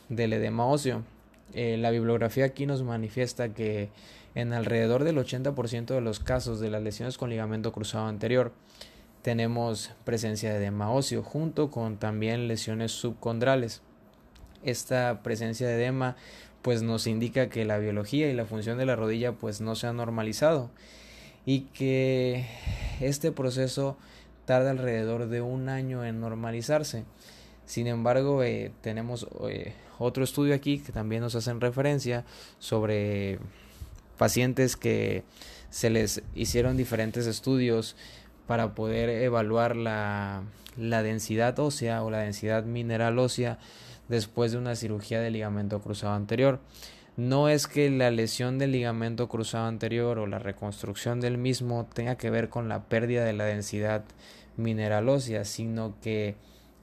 del 0.10 0.34
edema 0.34 0.66
óseo. 0.66 1.04
la 1.54 1.92
bibliografía 1.92 2.46
aquí 2.46 2.66
nos 2.66 2.84
manifiesta 2.84 3.50
que 3.50 3.90
en 4.36 4.54
alrededor 4.54 5.04
del 5.04 5.18
80% 5.18 5.88
de 5.88 6.02
los 6.02 6.20
casos 6.20 6.60
de 6.60 6.70
las 6.70 6.84
lesiones 6.84 7.18
con 7.18 7.30
ligamento 7.30 7.72
cruzado 7.72 8.06
anterior 8.06 8.52
tenemos 9.28 9.92
presencia 10.04 10.52
de 10.52 10.58
edema 10.58 10.92
óseo 10.92 11.24
junto 11.24 11.70
con 11.72 11.98
también 11.98 12.48
lesiones 12.48 12.92
subcondrales. 12.92 13.82
Esta 14.64 15.22
presencia 15.24 15.68
de 15.68 15.76
edema 15.76 16.16
pues 16.68 16.82
nos 16.82 17.08
indica 17.08 17.48
que 17.48 17.64
la 17.64 17.78
biología 17.78 18.30
y 18.30 18.34
la 18.34 18.44
función 18.44 18.78
de 18.78 18.86
la 18.86 18.98
rodilla 18.98 19.32
pues 19.32 19.62
no 19.62 19.76
se 19.76 19.88
ha 19.88 19.94
normalizado 19.94 20.70
y 21.46 21.62
que 21.62 22.46
este 23.00 23.32
proceso 23.32 23.96
tarda 24.44 24.72
alrededor 24.72 25.30
de 25.30 25.40
un 25.40 25.70
año 25.70 26.04
en 26.04 26.20
normalizarse. 26.20 27.06
Sin 27.66 27.88
embargo, 27.88 28.44
eh, 28.44 28.74
tenemos 28.82 29.30
eh, 29.50 29.76
otro 29.98 30.26
estudio 30.26 30.54
aquí 30.54 30.80
que 30.80 30.92
también 30.92 31.22
nos 31.22 31.36
hacen 31.36 31.62
referencia 31.62 32.26
sobre 32.60 33.40
pacientes 34.18 34.76
que 34.76 35.24
se 35.70 35.90
les 35.90 36.22
hicieron 36.36 36.76
diferentes 36.76 37.28
estudios 37.28 37.96
para 38.46 38.76
poder 38.76 39.10
evaluar 39.10 39.78
la, 39.78 40.44
la 40.76 41.02
densidad 41.02 41.58
ósea 41.60 42.04
o 42.04 42.12
la 42.12 42.18
densidad 42.18 42.66
mineral 42.66 43.20
ósea 43.20 43.58
después 44.10 44.52
de 44.52 44.58
una 44.58 44.76
cirugía 44.76 45.22
de 45.22 45.32
ligamento 45.32 45.82
cruzado 45.82 46.14
anterior. 46.14 46.60
No 47.18 47.50
es 47.50 47.66
que 47.66 47.90
la 47.90 48.12
lesión 48.12 48.60
del 48.60 48.72
ligamento 48.72 49.28
cruzado 49.28 49.66
anterior 49.66 50.20
o 50.20 50.28
la 50.28 50.38
reconstrucción 50.38 51.20
del 51.20 51.40
mismo 51.40 51.88
tenga 51.92 52.16
que 52.16 52.30
ver 52.30 52.50
con 52.50 52.70
la 52.70 52.84
pérdida 52.84 53.26
de 53.26 53.34
la 53.34 53.46
densidad 53.46 54.04
mineral 54.56 55.10
ósea, 55.10 55.44
sino 55.44 55.96
que 56.02 56.36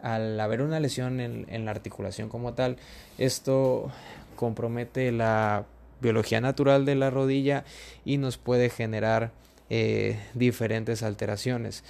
al 0.02 0.38
haber 0.40 0.61
una 0.61 0.81
lesión 0.81 1.21
en, 1.21 1.64
la 1.64 1.71
articulación 1.71 2.28
como 2.28 2.52
tal, 2.54 2.76
esto 3.16 3.90
compromete 4.37 5.12
la 5.12 5.66
biología 6.00 6.40
natural 6.40 6.85
de 6.85 6.95
la 6.97 7.11
rodilla 7.11 7.64
y 8.04 8.19
nos 8.19 8.37
puede 8.37 8.71
generar 8.71 9.31
eh, 9.71 10.19
diferentes 10.35 11.02
alteraciones. 11.02 11.85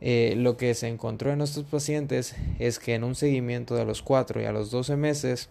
Eh, 0.00 0.34
lo 0.36 0.56
que 0.56 0.74
se 0.74 0.88
encontró 0.88 1.30
en 1.30 1.42
estos 1.42 1.64
pacientes 1.64 2.34
es 2.58 2.78
que 2.78 2.94
en 2.94 3.04
un 3.04 3.14
seguimiento 3.14 3.74
de 3.74 3.84
los 3.84 4.02
4 4.02 4.40
y 4.40 4.44
a 4.46 4.52
los 4.52 4.70
12 4.70 4.96
meses 4.96 5.50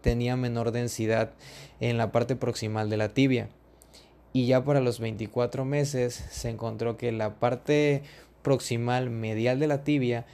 tenía 0.00 0.36
menor 0.36 0.72
densidad 0.72 1.32
en 1.80 1.98
la 1.98 2.12
parte 2.12 2.34
proximal 2.34 2.88
de 2.88 2.96
la 2.96 3.10
tibia 3.10 3.48
y 4.32 4.46
ya 4.46 4.64
para 4.64 4.80
los 4.80 5.00
24 5.00 5.64
meses 5.66 6.14
se 6.30 6.48
encontró 6.48 6.96
que 6.96 7.12
la 7.12 7.34
parte 7.34 8.02
proximal 8.42 9.10
medial 9.10 9.60
de 9.60 9.66
la 9.66 9.84
tibia 9.84 10.24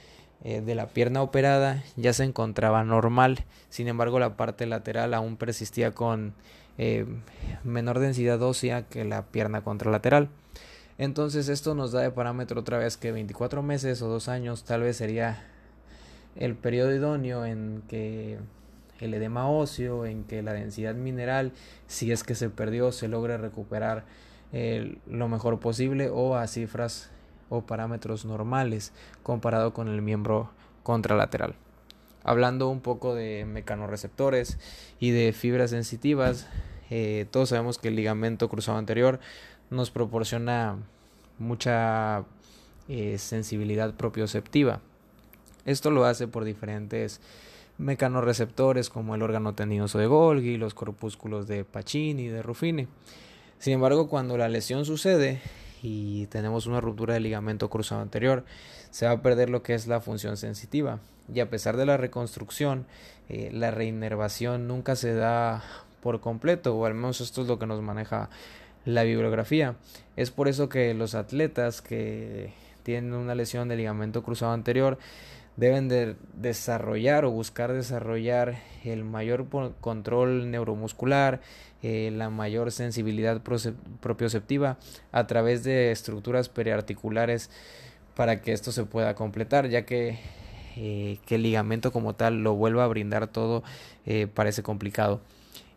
eh, 0.43 0.61
de 0.61 0.73
la 0.73 0.87
pierna 0.87 1.21
operada 1.21 1.83
ya 1.97 2.13
se 2.13 2.23
encontraba 2.23 2.83
normal 2.85 3.43
sin 3.69 3.89
embargo 3.89 4.19
la 4.19 4.37
parte 4.37 4.65
lateral 4.65 5.13
aún 5.13 5.35
persistía 5.35 5.91
con 5.91 6.33
eh, 6.81 7.05
menor 7.65 7.99
densidad 7.99 8.41
ósea 8.41 8.83
que 8.83 9.03
la 9.03 9.25
pierna 9.25 9.65
contralateral. 9.65 10.29
Entonces 10.99 11.47
esto 11.47 11.75
nos 11.75 11.93
da 11.93 12.01
de 12.01 12.11
parámetro 12.11 12.59
otra 12.59 12.77
vez 12.77 12.97
que 12.97 13.13
24 13.13 13.63
meses 13.63 14.01
o 14.01 14.09
2 14.09 14.27
años 14.27 14.65
tal 14.65 14.81
vez 14.81 14.97
sería 14.97 15.41
el 16.35 16.55
periodo 16.55 16.93
idóneo 16.93 17.45
en 17.45 17.81
que 17.87 18.37
el 18.99 19.13
edema 19.13 19.49
óseo, 19.49 20.05
en 20.05 20.25
que 20.25 20.43
la 20.43 20.51
densidad 20.51 20.95
mineral, 20.95 21.53
si 21.87 22.11
es 22.11 22.25
que 22.25 22.35
se 22.35 22.49
perdió, 22.49 22.91
se 22.91 23.07
logre 23.07 23.37
recuperar 23.37 24.03
eh, 24.51 24.97
lo 25.07 25.29
mejor 25.29 25.61
posible 25.61 26.09
o 26.09 26.35
a 26.35 26.45
cifras 26.47 27.11
o 27.47 27.61
parámetros 27.61 28.25
normales 28.25 28.91
comparado 29.23 29.73
con 29.73 29.87
el 29.87 30.01
miembro 30.01 30.51
contralateral. 30.83 31.55
Hablando 32.25 32.67
un 32.67 32.81
poco 32.81 33.15
de 33.15 33.45
mecanorreceptores 33.45 34.59
y 34.99 35.11
de 35.11 35.31
fibras 35.31 35.69
sensitivas, 35.69 36.49
eh, 36.89 37.25
todos 37.31 37.49
sabemos 37.49 37.77
que 37.77 37.87
el 37.87 37.95
ligamento 37.95 38.49
cruzado 38.49 38.77
anterior 38.77 39.21
nos 39.69 39.91
proporciona 39.91 40.77
mucha 41.37 42.23
eh, 42.87 43.17
sensibilidad 43.17 43.93
propioceptiva. 43.93 44.81
Esto 45.65 45.91
lo 45.91 46.05
hace 46.05 46.27
por 46.27 46.43
diferentes 46.43 47.21
mecanorreceptores 47.77 48.89
como 48.89 49.15
el 49.15 49.21
órgano 49.21 49.55
tendinoso 49.55 49.99
de 49.99 50.07
Golgi, 50.07 50.57
los 50.57 50.73
corpúsculos 50.73 51.47
de 51.47 51.63
Pacini 51.63 52.23
y 52.23 52.27
de 52.27 52.41
Ruffini. 52.41 52.87
Sin 53.57 53.73
embargo, 53.73 54.09
cuando 54.09 54.37
la 54.37 54.49
lesión 54.49 54.85
sucede 54.85 55.41
y 55.81 56.27
tenemos 56.27 56.65
una 56.65 56.81
ruptura 56.81 57.13
del 57.13 57.23
ligamento 57.23 57.69
cruzado 57.69 58.01
anterior, 58.01 58.45
se 58.91 59.05
va 59.05 59.13
a 59.13 59.21
perder 59.21 59.49
lo 59.49 59.63
que 59.63 59.75
es 59.75 59.87
la 59.87 60.01
función 60.01 60.37
sensitiva. 60.37 60.99
Y 61.33 61.39
a 61.41 61.49
pesar 61.49 61.77
de 61.77 61.85
la 61.85 61.97
reconstrucción, 61.97 62.85
eh, 63.29 63.49
la 63.53 63.71
reinervación 63.71 64.67
nunca 64.67 64.95
se 64.95 65.13
da 65.13 65.63
por 66.01 66.19
completo, 66.21 66.75
o 66.75 66.85
al 66.85 66.95
menos 66.95 67.21
esto 67.21 67.41
es 67.41 67.47
lo 67.47 67.59
que 67.59 67.67
nos 67.67 67.81
maneja 67.81 68.29
la 68.85 69.03
bibliografía. 69.03 69.75
Es 70.15 70.31
por 70.31 70.47
eso 70.47 70.69
que 70.69 70.93
los 70.93 71.15
atletas 71.15 71.81
que 71.81 72.51
tienen 72.83 73.13
una 73.13 73.35
lesión 73.35 73.67
de 73.67 73.75
ligamento 73.75 74.23
cruzado 74.23 74.51
anterior 74.51 74.97
deben 75.57 75.89
de 75.89 76.15
desarrollar 76.33 77.25
o 77.25 77.31
buscar 77.31 77.73
desarrollar 77.73 78.57
el 78.85 79.03
mayor 79.03 79.47
control 79.81 80.51
neuromuscular, 80.51 81.41
eh, 81.83 82.11
la 82.13 82.29
mayor 82.29 82.71
sensibilidad 82.71 83.41
propioceptiva 83.99 84.77
a 85.11 85.27
través 85.27 85.63
de 85.63 85.91
estructuras 85.91 86.47
periarticulares 86.49 87.49
para 88.15 88.41
que 88.41 88.53
esto 88.53 88.71
se 88.71 88.85
pueda 88.85 89.15
completar, 89.15 89.67
ya 89.67 89.85
que 89.85 90.19
eh, 90.75 91.17
que 91.25 91.35
el 91.35 91.43
ligamento 91.43 91.91
como 91.91 92.15
tal 92.15 92.41
lo 92.41 92.53
vuelva 92.53 92.85
a 92.85 92.87
brindar 92.87 93.27
todo 93.27 93.63
eh, 94.05 94.27
parece 94.33 94.63
complicado 94.63 95.19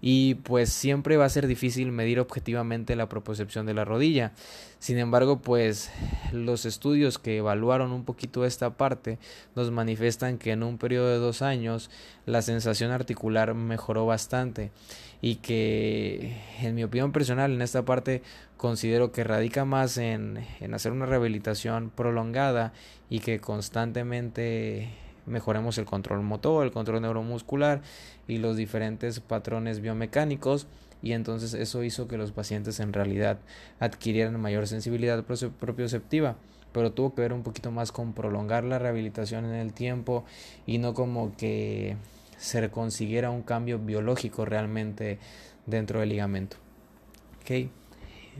y 0.05 0.35
pues 0.35 0.71
siempre 0.71 1.17
va 1.17 1.27
a 1.27 1.31
ser 1.31 1.47
difícil 1.47 1.93
medir 1.93 2.19
objetivamente 2.19 2.97
la 2.97 3.09
propiocepción 3.09 3.67
de 3.67 3.75
la 3.75 3.85
rodilla. 3.85 4.33
Sin 4.81 4.99
embargo, 4.99 5.41
pues 5.41 5.93
los 6.33 6.67
estudios 6.67 7.21
que 7.21 7.37
evaluaron 7.37 7.93
un 7.93 8.05
poquito 8.05 8.45
esta 8.45 8.71
parte 8.71 9.21
nos 9.55 9.71
manifiestan 9.71 10.39
que 10.39 10.51
en 10.51 10.65
un 10.65 10.77
periodo 10.77 11.09
de 11.09 11.19
dos 11.19 11.41
años 11.41 11.89
la 12.27 12.43
sensación 12.43 12.91
articular 12.91 13.55
mejoró 13.55 14.05
bastante 14.05 14.73
y 15.21 15.37
que 15.37 16.37
en 16.61 16.75
mi 16.75 16.83
opinión 16.83 17.13
personal 17.13 17.53
en 17.53 17.63
esta 17.63 17.85
parte 17.85 18.23
considero 18.57 19.13
que 19.13 19.23
radica 19.23 19.65
más 19.65 19.99
en, 19.99 20.45
en 20.59 20.75
hacer 20.75 20.91
una 20.91 21.07
rehabilitación 21.07 21.91
prolongada 21.91 22.73
y 23.09 23.21
que 23.21 23.41
constantemente 23.41 24.89
mejoremos 25.27 25.79
el 25.79 25.85
control 25.85 26.23
motor, 26.23 26.65
el 26.65 26.73
control 26.73 27.03
neuromuscular 27.03 27.83
y 28.29 28.39
los 28.39 28.57
diferentes 28.57 29.21
patrones 29.21 29.81
biomecánicos 29.81 30.67
y 31.03 31.13
entonces 31.13 31.55
eso 31.55 31.83
hizo 31.83 32.09
que 32.09 32.17
los 32.17 32.33
pacientes 32.33 32.81
en 32.81 32.93
realidad 32.93 33.39
adquirieran 33.81 34.41
mayor 34.41 34.67
sensibilidad 34.67 35.25
propioceptiva 35.25 36.37
pero 36.73 36.93
tuvo 36.93 37.15
que 37.15 37.23
ver 37.23 37.33
un 37.33 37.43
poquito 37.43 37.71
más 37.71 37.93
con 37.93 38.13
prolongar 38.15 38.65
la 38.65 38.79
rehabilitación 38.79 39.45
en 39.45 39.55
el 39.55 39.73
tiempo 39.73 40.25
y 40.67 40.79
no 40.79 40.95
como 40.95 41.37
que 41.37 41.97
se 42.39 42.71
consiguiera 42.71 43.31
un 43.31 43.43
cambio 43.43 43.79
biológico 43.79 44.45
realmente 44.45 45.19
dentro 45.67 46.01
del 46.01 46.09
ligamento. 46.09 46.57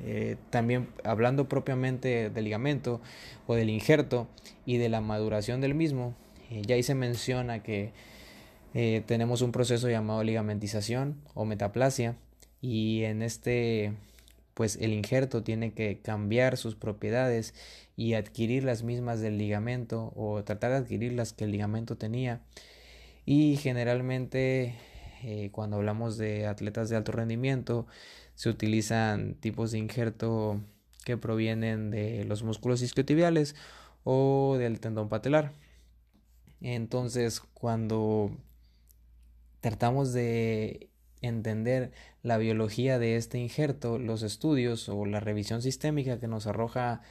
Eh, 0.05 0.37
también 0.49 0.89
hablando 1.05 1.49
propiamente 1.49 2.31
del 2.31 2.45
ligamento 2.45 3.03
o 3.47 3.55
del 3.55 3.69
injerto 3.69 4.27
y 4.65 4.79
de 4.79 4.89
la 4.89 5.03
maduración 5.03 5.61
del 5.61 5.75
mismo, 5.75 6.15
eh, 6.53 6.63
ya 6.67 6.75
ahí 6.75 6.83
se 6.83 6.95
menciona 6.95 7.63
que 7.63 7.93
eh, 8.75 9.03
tenemos 9.07 9.43
un 9.43 9.53
proceso 9.53 9.89
llamado 9.89 10.23
ligamentización 10.23 11.21
o 11.35 11.45
metaplasia 11.45 12.17
y 12.61 13.05
en 13.05 13.23
este 13.23 13.95
pues 14.55 14.77
el 14.77 14.93
injerto 14.93 15.43
tiene 15.43 15.73
que 15.73 16.01
cambiar 16.01 16.59
sus 16.59 16.75
propiedades 16.75 17.55
y 17.97 18.15
adquirir 18.15 18.65
las 18.65 18.83
mismas 18.83 19.21
del 19.21 19.39
ligamento 19.39 20.13
o 20.15 20.45
tratar 20.45 20.73
de 20.73 20.77
adquirir 20.79 21.15
las 21.15 21.33
que 21.33 21.45
el 21.45 21.53
ligamento 21.53 21.97
tenía 21.97 22.43
y 23.25 23.57
generalmente 23.57 24.75
cuando 25.53 25.77
hablamos 25.77 26.19
de 26.19 26.47
atletas 26.49 26.91
de 26.91 26.97
alto 26.97 27.13
rendimiento 27.13 27.87
se 28.35 28.51
utilizan 28.51 29.35
tipos 29.37 29.71
de 29.71 29.79
injerto 29.79 30.61
que 31.05 31.17
provienen 31.17 31.91
de 31.91 32.25
los 32.25 32.43
músculos 32.43 32.83
isquiotibiales 32.83 33.55
o 34.05 34.57
del 34.59 34.81
tendón 34.81 35.09
patelar. 35.09 35.53
Entonces, 36.63 37.41
cuando 37.41 38.31
tratamos 39.61 40.13
de 40.13 40.89
entender 41.21 41.93
la 42.23 42.39
biología 42.39 42.99
de 42.99 43.17
este 43.17 43.39
injerto, 43.39 43.99
los 43.99 44.23
estudios 44.23 44.89
o 44.89 45.05
la 45.07 45.21
revisión 45.21 45.63
sistémica 45.63 46.19
que 46.19 46.29
nos 46.29 46.47
arroja 46.47 47.03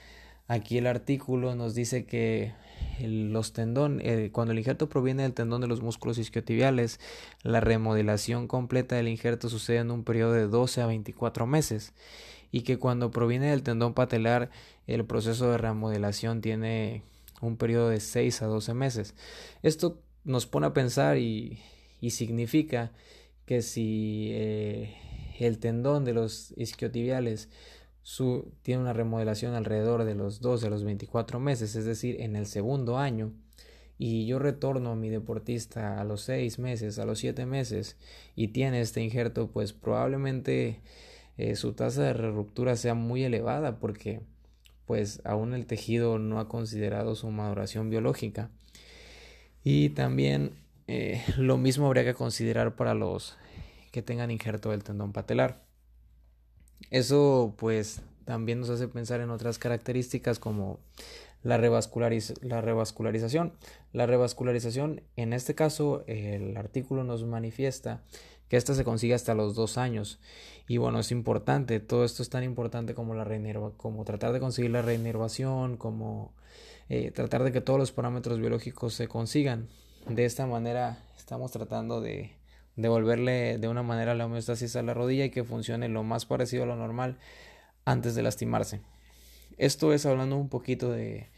aquí 0.47 0.77
el 0.77 0.87
artículo 0.87 1.55
nos 1.55 1.75
dice 1.75 2.05
que 2.05 2.53
los 2.99 3.53
tendón, 3.53 3.99
eh, 4.03 4.29
cuando 4.31 4.51
el 4.51 4.59
injerto 4.59 4.89
proviene 4.89 5.23
del 5.23 5.33
tendón 5.33 5.61
de 5.61 5.67
los 5.67 5.81
músculos 5.81 6.17
isquiotibiales, 6.17 6.99
la 7.43 7.61
remodelación 7.61 8.47
completa 8.47 8.95
del 8.95 9.07
injerto 9.07 9.49
sucede 9.49 9.77
en 9.77 9.91
un 9.91 10.03
periodo 10.03 10.33
de 10.33 10.47
12 10.47 10.81
a 10.81 10.87
24 10.87 11.47
meses 11.47 11.93
y 12.51 12.61
que 12.61 12.77
cuando 12.77 13.11
proviene 13.11 13.49
del 13.51 13.63
tendón 13.63 13.93
patelar 13.93 14.49
el 14.87 15.05
proceso 15.05 15.49
de 15.51 15.57
remodelación 15.57 16.41
tiene 16.41 17.03
un 17.41 17.57
periodo 17.57 17.89
de 17.89 17.99
6 17.99 18.41
a 18.41 18.47
12 18.47 18.73
meses. 18.73 19.15
Esto 19.63 20.01
nos 20.23 20.45
pone 20.45 20.67
a 20.67 20.73
pensar 20.73 21.17
y, 21.17 21.59
significa 22.09 22.91
que 23.45 23.61
si 23.61 24.29
eh, 24.31 24.95
el 25.39 25.59
tendón 25.59 26.05
de 26.05 26.13
los 26.13 26.53
isquiotibiales 26.57 27.49
su, 28.03 28.51
tiene 28.63 28.81
una 28.81 28.93
remodelación 28.93 29.53
alrededor 29.53 30.03
de 30.03 30.15
los 30.15 30.41
12 30.41 30.67
a 30.67 30.69
los 30.69 30.83
24 30.83 31.39
meses, 31.39 31.75
es 31.75 31.85
decir, 31.85 32.19
en 32.21 32.35
el 32.35 32.47
segundo 32.47 32.97
año, 32.97 33.33
y 33.97 34.25
yo 34.25 34.39
retorno 34.39 34.91
a 34.91 34.95
mi 34.95 35.09
deportista 35.09 36.01
a 36.01 36.03
los 36.03 36.21
6 36.21 36.57
meses, 36.57 36.97
a 36.97 37.05
los 37.05 37.19
7 37.19 37.45
meses, 37.45 37.97
y 38.35 38.47
tiene 38.47 38.81
este 38.81 39.03
injerto, 39.03 39.51
pues 39.51 39.73
probablemente 39.73 40.81
eh, 41.37 41.55
su 41.55 41.73
tasa 41.73 42.03
de 42.03 42.13
ruptura 42.13 42.75
sea 42.75 42.95
muy 42.95 43.23
elevada 43.23 43.79
porque 43.79 44.21
pues 44.85 45.21
aún 45.23 45.53
el 45.53 45.65
tejido 45.65 46.19
no 46.19 46.39
ha 46.39 46.47
considerado 46.47 47.15
su 47.15 47.29
maduración 47.29 47.89
biológica. 47.89 48.49
Y 49.63 49.89
también 49.89 50.53
eh, 50.87 51.23
lo 51.37 51.57
mismo 51.57 51.87
habría 51.87 52.03
que 52.03 52.13
considerar 52.13 52.75
para 52.75 52.93
los 52.93 53.37
que 53.91 54.01
tengan 54.01 54.31
injerto 54.31 54.71
del 54.71 54.83
tendón 54.83 55.13
patelar. 55.13 55.63
Eso 56.89 57.53
pues 57.57 58.01
también 58.25 58.59
nos 58.59 58.69
hace 58.69 58.87
pensar 58.87 59.21
en 59.21 59.29
otras 59.29 59.57
características 59.59 60.39
como 60.39 60.79
la, 61.43 61.57
la 61.57 62.61
revascularización. 62.61 63.53
La 63.93 64.05
revascularización, 64.05 65.01
en 65.15 65.33
este 65.33 65.55
caso, 65.55 66.03
el 66.07 66.55
artículo 66.57 67.03
nos 67.03 67.25
manifiesta 67.25 68.03
que 68.51 68.57
esta 68.57 68.75
se 68.75 68.83
consigue 68.83 69.13
hasta 69.13 69.33
los 69.33 69.55
dos 69.55 69.77
años. 69.77 70.19
Y 70.67 70.75
bueno, 70.75 70.99
es 70.99 71.13
importante, 71.13 71.79
todo 71.79 72.03
esto 72.03 72.21
es 72.21 72.29
tan 72.29 72.43
importante 72.43 72.93
como 72.93 73.15
la 73.15 73.25
como 73.77 74.03
tratar 74.03 74.33
de 74.33 74.41
conseguir 74.41 74.71
la 74.71 74.81
reinervación, 74.81 75.77
como 75.77 76.33
eh, 76.89 77.11
tratar 77.11 77.45
de 77.45 77.53
que 77.53 77.61
todos 77.61 77.79
los 77.79 77.93
parámetros 77.93 78.41
biológicos 78.41 78.93
se 78.93 79.07
consigan. 79.07 79.69
De 80.05 80.25
esta 80.25 80.47
manera 80.47 80.97
estamos 81.17 81.53
tratando 81.53 82.01
de 82.01 82.31
devolverle 82.75 83.57
de 83.57 83.69
una 83.69 83.83
manera 83.83 84.15
la 84.15 84.25
homeostasis 84.25 84.75
a 84.75 84.81
la 84.81 84.93
rodilla 84.93 85.23
y 85.23 85.29
que 85.29 85.45
funcione 85.45 85.87
lo 85.87 86.03
más 86.03 86.25
parecido 86.25 86.63
a 86.63 86.65
lo 86.67 86.75
normal 86.75 87.19
antes 87.85 88.15
de 88.15 88.21
lastimarse. 88.21 88.81
Esto 89.57 89.93
es 89.93 90.05
hablando 90.05 90.35
un 90.35 90.49
poquito 90.49 90.91
de, 90.91 91.29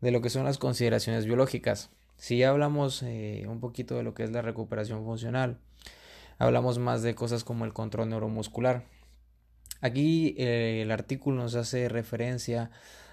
de 0.00 0.10
lo 0.10 0.22
que 0.22 0.30
son 0.30 0.46
las 0.46 0.56
consideraciones 0.56 1.26
biológicas. 1.26 1.90
Si 2.16 2.38
ya 2.38 2.48
hablamos 2.48 3.02
eh, 3.02 3.44
un 3.46 3.60
poquito 3.60 3.94
de 3.96 4.04
lo 4.04 4.14
que 4.14 4.24
es 4.24 4.30
la 4.30 4.40
recuperación 4.40 5.04
funcional, 5.04 5.58
hablamos 6.38 6.78
más 6.78 7.02
de 7.02 7.14
cosas 7.14 7.44
como 7.44 7.64
el 7.64 7.72
control 7.72 8.08
neuromuscular. 8.08 8.84
Aquí 9.80 10.34
eh, 10.38 10.80
el 10.82 10.90
artículo 10.90 11.42
nos 11.42 11.54
hace 11.54 11.88
referencia 11.88 12.70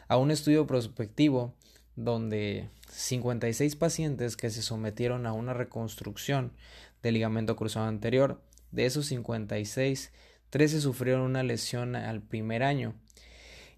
a 0.07 0.17
un 0.17 0.31
estudio 0.31 0.67
prospectivo 0.67 1.53
donde 1.95 2.69
56 2.89 3.75
pacientes 3.75 4.37
que 4.37 4.49
se 4.49 4.61
sometieron 4.61 5.25
a 5.25 5.33
una 5.33 5.53
reconstrucción 5.53 6.53
del 7.01 7.15
ligamento 7.15 7.55
cruzado 7.55 7.87
anterior. 7.87 8.41
De 8.71 8.85
esos 8.85 9.07
56, 9.07 10.11
13 10.49 10.81
sufrieron 10.81 11.21
una 11.21 11.43
lesión 11.43 11.95
al 11.95 12.21
primer 12.21 12.63
año 12.63 12.95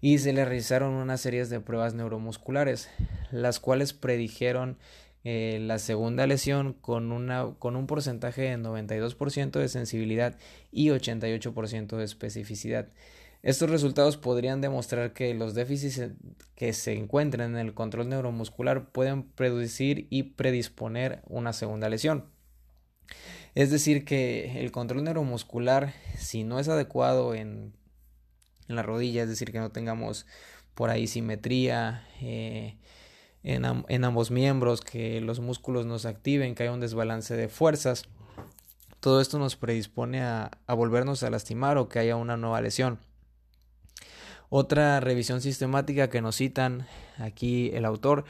y 0.00 0.18
se 0.18 0.32
le 0.32 0.44
realizaron 0.44 0.94
una 0.94 1.16
serie 1.16 1.44
de 1.44 1.60
pruebas 1.60 1.94
neuromusculares, 1.94 2.88
las 3.30 3.60
cuales 3.60 3.92
predijeron 3.92 4.78
eh, 5.28 5.58
la 5.60 5.80
segunda 5.80 6.24
lesión 6.28 6.72
con, 6.72 7.10
una, 7.10 7.56
con 7.58 7.74
un 7.74 7.88
porcentaje 7.88 8.42
de 8.42 8.58
92% 8.58 9.58
de 9.58 9.68
sensibilidad 9.68 10.38
y 10.70 10.90
88% 10.90 11.96
de 11.96 12.04
especificidad. 12.04 12.86
Estos 13.42 13.68
resultados 13.68 14.16
podrían 14.18 14.60
demostrar 14.60 15.14
que 15.14 15.34
los 15.34 15.54
déficits 15.54 16.12
que 16.54 16.72
se 16.72 16.92
encuentran 16.92 17.56
en 17.56 17.66
el 17.66 17.74
control 17.74 18.08
neuromuscular 18.08 18.92
pueden 18.92 19.24
producir 19.24 20.06
y 20.10 20.22
predisponer 20.22 21.22
una 21.26 21.52
segunda 21.52 21.88
lesión. 21.88 22.26
Es 23.56 23.72
decir, 23.72 24.04
que 24.04 24.60
el 24.60 24.70
control 24.70 25.02
neuromuscular, 25.02 25.92
si 26.16 26.44
no 26.44 26.60
es 26.60 26.68
adecuado 26.68 27.34
en, 27.34 27.72
la 28.68 28.84
rodilla, 28.84 29.24
es 29.24 29.28
decir, 29.28 29.50
que 29.50 29.58
no 29.58 29.72
tengamos 29.72 30.24
por 30.74 30.88
ahí 30.88 31.08
simetría 31.08 32.06
eh, 32.22 32.76
en, 33.46 34.04
ambos 34.04 34.30
miembros, 34.30 34.80
que 34.80 35.20
los 35.20 35.40
músculos 35.40 35.86
nos 35.86 36.04
activen, 36.04 36.54
que 36.54 36.64
haya 36.64 36.72
un 36.72 36.80
desbalance 36.80 37.36
de 37.36 37.48
fuerzas, 37.48 38.04
todo 39.00 39.20
esto 39.20 39.38
nos 39.38 39.56
predispone 39.56 40.22
a 40.22 40.50
volvernos 40.68 41.22
a 41.22 41.30
lastimar 41.30 41.78
o 41.78 41.88
que 41.88 42.00
haya 42.00 42.16
una 42.16 42.36
nueva 42.36 42.60
lesión. 42.60 42.98
Otra 44.48 45.00
revisión 45.00 45.40
sistemática 45.40 46.08
que 46.08 46.20
nos 46.20 46.36
citan 46.36 46.86
aquí 47.18 47.70
el 47.74 47.84
autor 47.84 48.24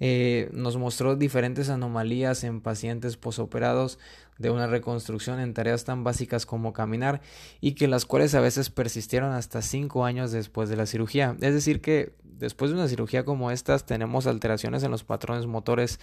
eh, 0.00 0.48
nos 0.52 0.76
mostró 0.78 1.14
diferentes 1.14 1.68
anomalías 1.68 2.42
en 2.42 2.60
pacientes 2.60 3.16
posoperados 3.16 3.98
de 4.38 4.50
una 4.50 4.66
reconstrucción 4.66 5.38
en 5.38 5.52
tareas 5.52 5.84
tan 5.84 6.02
básicas 6.02 6.46
como 6.46 6.72
caminar 6.72 7.20
y 7.60 7.72
que 7.72 7.86
las 7.86 8.06
cuales 8.06 8.34
a 8.34 8.40
veces 8.40 8.70
persistieron 8.70 9.32
hasta 9.32 9.60
cinco 9.60 10.06
años 10.06 10.32
después 10.32 10.70
de 10.70 10.76
la 10.76 10.86
cirugía. 10.86 11.36
Es 11.40 11.52
decir, 11.52 11.82
que 11.82 12.14
después 12.24 12.70
de 12.70 12.78
una 12.78 12.88
cirugía 12.88 13.24
como 13.24 13.50
estas 13.50 13.84
tenemos 13.84 14.26
alteraciones 14.26 14.82
en 14.82 14.90
los 14.90 15.04
patrones 15.04 15.46
motores 15.46 16.00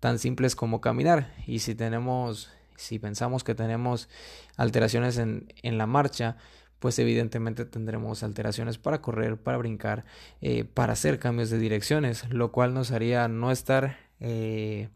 tan 0.00 0.18
simples 0.18 0.56
como 0.56 0.80
caminar 0.80 1.34
y 1.46 1.58
si 1.58 1.74
tenemos 1.74 2.50
si 2.76 2.98
pensamos 2.98 3.44
que 3.44 3.54
tenemos 3.54 4.08
alteraciones 4.56 5.18
en, 5.18 5.52
en 5.62 5.78
la 5.78 5.86
marcha 5.86 6.36
pues 6.84 6.98
evidentemente 6.98 7.64
tendremos 7.64 8.22
alteraciones 8.22 8.76
para 8.76 9.00
correr, 9.00 9.38
para 9.38 9.56
brincar, 9.56 10.04
eh, 10.42 10.64
para 10.64 10.92
hacer 10.92 11.18
cambios 11.18 11.48
de 11.48 11.56
direcciones, 11.56 12.28
lo 12.28 12.52
cual 12.52 12.74
nos 12.74 12.90
haría 12.90 13.26
no 13.26 13.50
estar 13.50 13.96
eh, 14.20 14.90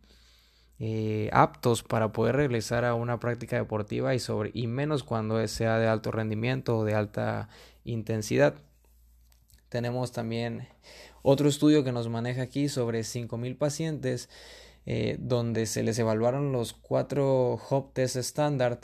eh, 0.80 1.30
aptos 1.32 1.82
para 1.82 2.12
poder 2.12 2.36
regresar 2.36 2.84
a 2.84 2.94
una 2.94 3.18
práctica 3.20 3.56
deportiva 3.56 4.14
y, 4.14 4.18
sobre, 4.18 4.50
y 4.52 4.66
menos 4.66 5.02
cuando 5.02 5.48
sea 5.48 5.78
de 5.78 5.88
alto 5.88 6.10
rendimiento 6.10 6.76
o 6.76 6.84
de 6.84 6.92
alta 6.92 7.48
intensidad. 7.84 8.56
Tenemos 9.70 10.12
también 10.12 10.68
otro 11.22 11.48
estudio 11.48 11.84
que 11.84 11.92
nos 11.92 12.10
maneja 12.10 12.42
aquí 12.42 12.68
sobre 12.68 13.00
5.000 13.00 13.56
pacientes 13.56 14.28
donde 15.18 15.64
se 15.64 15.82
les 15.82 15.98
evaluaron 15.98 16.52
los 16.52 16.74
cuatro 16.74 17.54
HOP 17.54 17.94
test 17.94 18.16
estándar 18.16 18.78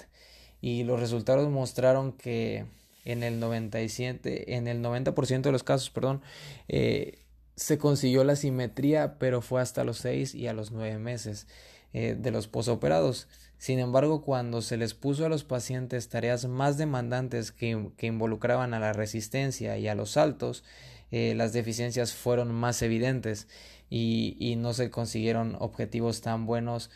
y 0.62 0.84
los 0.84 0.98
resultados 0.98 1.50
mostraron 1.50 2.12
que 2.12 2.64
en 3.04 3.22
el 3.22 3.40
97, 3.40 4.54
en 4.56 4.68
el 4.68 4.82
90% 4.82 5.42
de 5.42 5.52
los 5.52 5.62
casos, 5.62 5.90
perdón, 5.90 6.22
eh, 6.68 7.18
se 7.56 7.78
consiguió 7.78 8.24
la 8.24 8.36
simetría, 8.36 9.18
pero 9.18 9.40
fue 9.40 9.60
hasta 9.60 9.84
los 9.84 9.98
6 9.98 10.34
y 10.34 10.48
a 10.48 10.52
los 10.52 10.72
9 10.72 10.98
meses 10.98 11.46
eh, 11.92 12.16
de 12.18 12.30
los 12.30 12.48
posoperados. 12.48 13.28
Sin 13.58 13.78
embargo, 13.78 14.22
cuando 14.22 14.62
se 14.62 14.76
les 14.76 14.94
puso 14.94 15.24
a 15.24 15.28
los 15.28 15.44
pacientes 15.44 16.08
tareas 16.08 16.46
más 16.46 16.76
demandantes 16.76 17.52
que, 17.52 17.90
que 17.96 18.06
involucraban 18.08 18.74
a 18.74 18.80
la 18.80 18.92
resistencia 18.92 19.78
y 19.78 19.88
a 19.88 19.94
los 19.94 20.10
saltos, 20.10 20.64
eh, 21.12 21.34
las 21.36 21.52
deficiencias 21.52 22.12
fueron 22.12 22.52
más 22.52 22.82
evidentes 22.82 23.46
y, 23.88 24.36
y, 24.40 24.56
no 24.56 24.74
se 24.74 24.90
consiguieron 24.90 25.56
objetivos 25.60 26.20
tan 26.20 26.46
buenos 26.46 26.90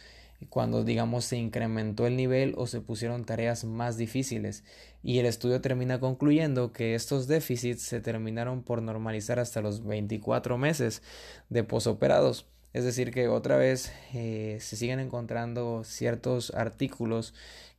cuando 0.50 0.84
digamos 0.84 1.24
se 1.24 1.36
incrementó 1.36 2.06
el 2.06 2.16
nivel 2.16 2.54
o 2.56 2.66
se 2.66 2.80
pusieron 2.80 3.24
tareas 3.24 3.64
más 3.64 3.96
difíciles 3.96 4.64
y 5.02 5.18
el 5.18 5.26
estudio 5.26 5.60
termina 5.60 5.98
concluyendo 6.00 6.72
que 6.72 6.94
estos 6.94 7.26
déficits 7.26 7.82
se 7.82 8.00
terminaron 8.00 8.62
por 8.62 8.82
normalizar 8.82 9.38
hasta 9.38 9.60
los 9.60 9.84
24 9.84 10.56
meses 10.58 11.02
de 11.48 11.64
posoperados 11.64 12.46
es 12.72 12.84
decir 12.84 13.12
que 13.12 13.28
otra 13.28 13.56
vez 13.56 13.92
eh, 14.14 14.58
se 14.60 14.76
siguen 14.76 15.00
encontrando 15.00 15.82
ciertos 15.84 16.52
artículos 16.54 17.34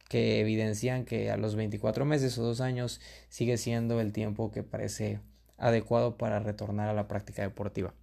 que 0.10 0.40
evidencian 0.40 1.06
que 1.06 1.30
a 1.32 1.38
los 1.38 1.56
24 1.56 2.04
meses 2.04 2.38
o 2.38 2.44
dos 2.44 2.62
años 2.62 3.00
sigue 3.30 3.58
siendo 3.58 4.02
el 4.02 4.12
tiempo 4.12 4.52
que 4.52 4.64
parece 4.64 5.20
adecuado 5.58 6.18
para 6.18 6.40
retornar 6.40 6.90
a 6.90 6.94
la 6.94 7.08
práctica 7.08 7.44
deportiva. 7.44 7.94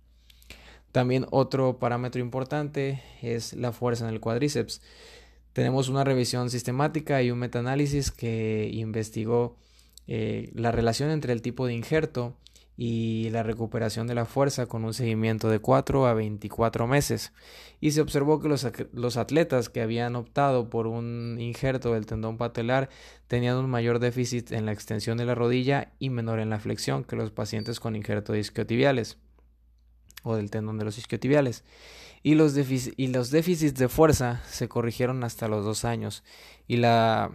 También 0.97 1.27
otro 1.31 1.79
parámetro 1.79 2.23
importante 2.23 3.03
es 3.21 3.53
la 3.53 3.73
fuerza 3.73 4.09
en 4.09 4.15
el 4.15 4.19
cuádriceps. 4.19 4.81
Tenemos 5.53 5.91
una 5.91 6.05
revisión 6.05 6.49
sistemática 6.49 7.23
y 7.23 7.31
un 7.31 7.39
metaanálisis 7.39 8.11
que 8.11 8.71
investigó 8.73 9.59
eh, 10.07 10.51
la 10.55 10.73
relación 10.73 11.11
entre 11.11 11.35
el 11.35 11.43
tipo 11.43 11.67
de 11.67 11.75
injerto 11.75 12.35
y 12.79 13.29
la 13.29 13.43
recuperación 13.43 14.07
de 14.07 14.15
la 14.15 14.25
fuerza 14.25 14.65
con 14.65 14.87
un 14.87 14.95
seguimiento 14.95 15.51
de 15.51 15.59
4 15.59 16.07
a 16.07 16.15
24 16.15 16.87
meses. 16.87 17.35
Y 17.79 17.91
se 17.91 18.01
observó 18.01 18.41
que 18.41 18.49
los, 18.49 19.17
atletas 19.19 19.69
que 19.69 19.83
habían 19.83 20.17
optado 20.17 20.71
por 20.71 20.87
un 20.87 21.37
injerto 21.39 21.93
del 21.93 22.07
tendón 22.07 22.39
patelar 22.39 22.89
tenían 23.27 23.59
un 23.59 23.69
mayor 23.69 23.99
déficit 23.99 24.51
en 24.51 24.65
la 24.65 24.73
extensión 24.73 25.19
de 25.19 25.27
la 25.27 25.35
rodilla 25.35 25.93
y 25.99 26.09
menor 26.09 26.41
en 26.41 26.49
la 26.49 26.59
flexión 26.59 27.05
que 27.05 27.17
los 27.17 27.33
pacientes 27.33 27.81
con 27.81 27.97
injerto 27.97 28.33
de 28.33 28.39
isquiotibiales 28.39 29.19
o 30.27 30.37
del 30.37 30.51
tendón 30.51 30.77
de 30.79 30.85
los 30.85 30.99
isquiotibiales. 30.99 31.65
Y 32.23 32.35
los, 32.35 32.57
y 32.57 33.07
los 33.07 33.31
déficits 33.31 33.79
de 33.79 33.89
fuerza 33.89 34.43
se 34.49 34.69
corrigieron 34.69 35.23
hasta 35.23 35.47
los 35.47 35.65
dos 35.65 35.85
años. 35.85 36.25
Y 36.67 36.79
la, 36.79 37.31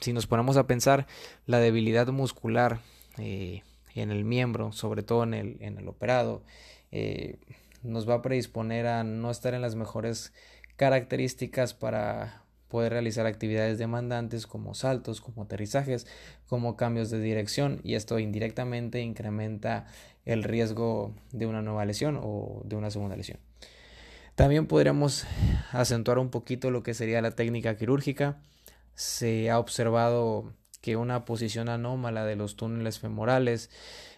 si 0.00 0.12
nos 0.12 0.28
ponemos 0.28 0.56
a 0.56 0.68
pensar, 0.68 1.08
la 1.46 1.58
debilidad 1.58 2.06
muscular 2.08 2.80
eh, 3.18 3.62
en 3.94 4.12
el 4.12 4.24
miembro, 4.24 4.70
sobre 4.70 5.02
todo 5.02 5.24
en 5.24 5.34
el, 5.34 5.56
en 5.60 5.78
el 5.78 5.88
operado, 5.88 6.44
eh, 6.92 7.38
nos 7.82 8.08
va 8.08 8.14
a 8.14 8.22
predisponer 8.22 8.86
a 8.86 9.02
no 9.02 9.32
estar 9.32 9.52
en 9.52 9.62
las 9.62 9.74
mejores 9.74 10.32
características 10.76 11.74
para 11.74 12.44
poder 12.68 12.92
realizar 12.92 13.26
actividades 13.26 13.78
demandantes 13.78 14.46
como 14.46 14.74
saltos, 14.74 15.20
como 15.20 15.42
aterrizajes, 15.42 16.06
como 16.48 16.76
cambios 16.76 17.10
de 17.10 17.20
dirección 17.20 17.80
y 17.82 17.94
esto 17.94 18.18
indirectamente 18.18 19.00
incrementa 19.00 19.86
el 20.26 20.42
riesgo 20.42 21.14
de 21.32 21.46
una 21.46 21.62
nueva 21.62 21.86
lesión 21.86 22.20
o 22.22 22.60
de 22.64 22.76
una 22.76 22.90
segunda 22.90 23.16
lesión. 23.16 23.38
También 24.34 24.66
podríamos 24.66 25.26
acentuar 25.72 26.18
un 26.18 26.28
poquito 26.28 26.70
lo 26.70 26.82
que 26.82 26.92
sería 26.92 27.22
la 27.22 27.30
técnica 27.30 27.76
quirúrgica. 27.76 28.42
Se 28.94 29.50
ha 29.50 29.58
observado 29.58 30.52
que 30.82 30.96
una 30.96 31.24
posición 31.24 31.70
anómala 31.70 32.26
de 32.26 32.36
los 32.36 32.56
túneles 32.56 32.98
femorales 32.98 33.70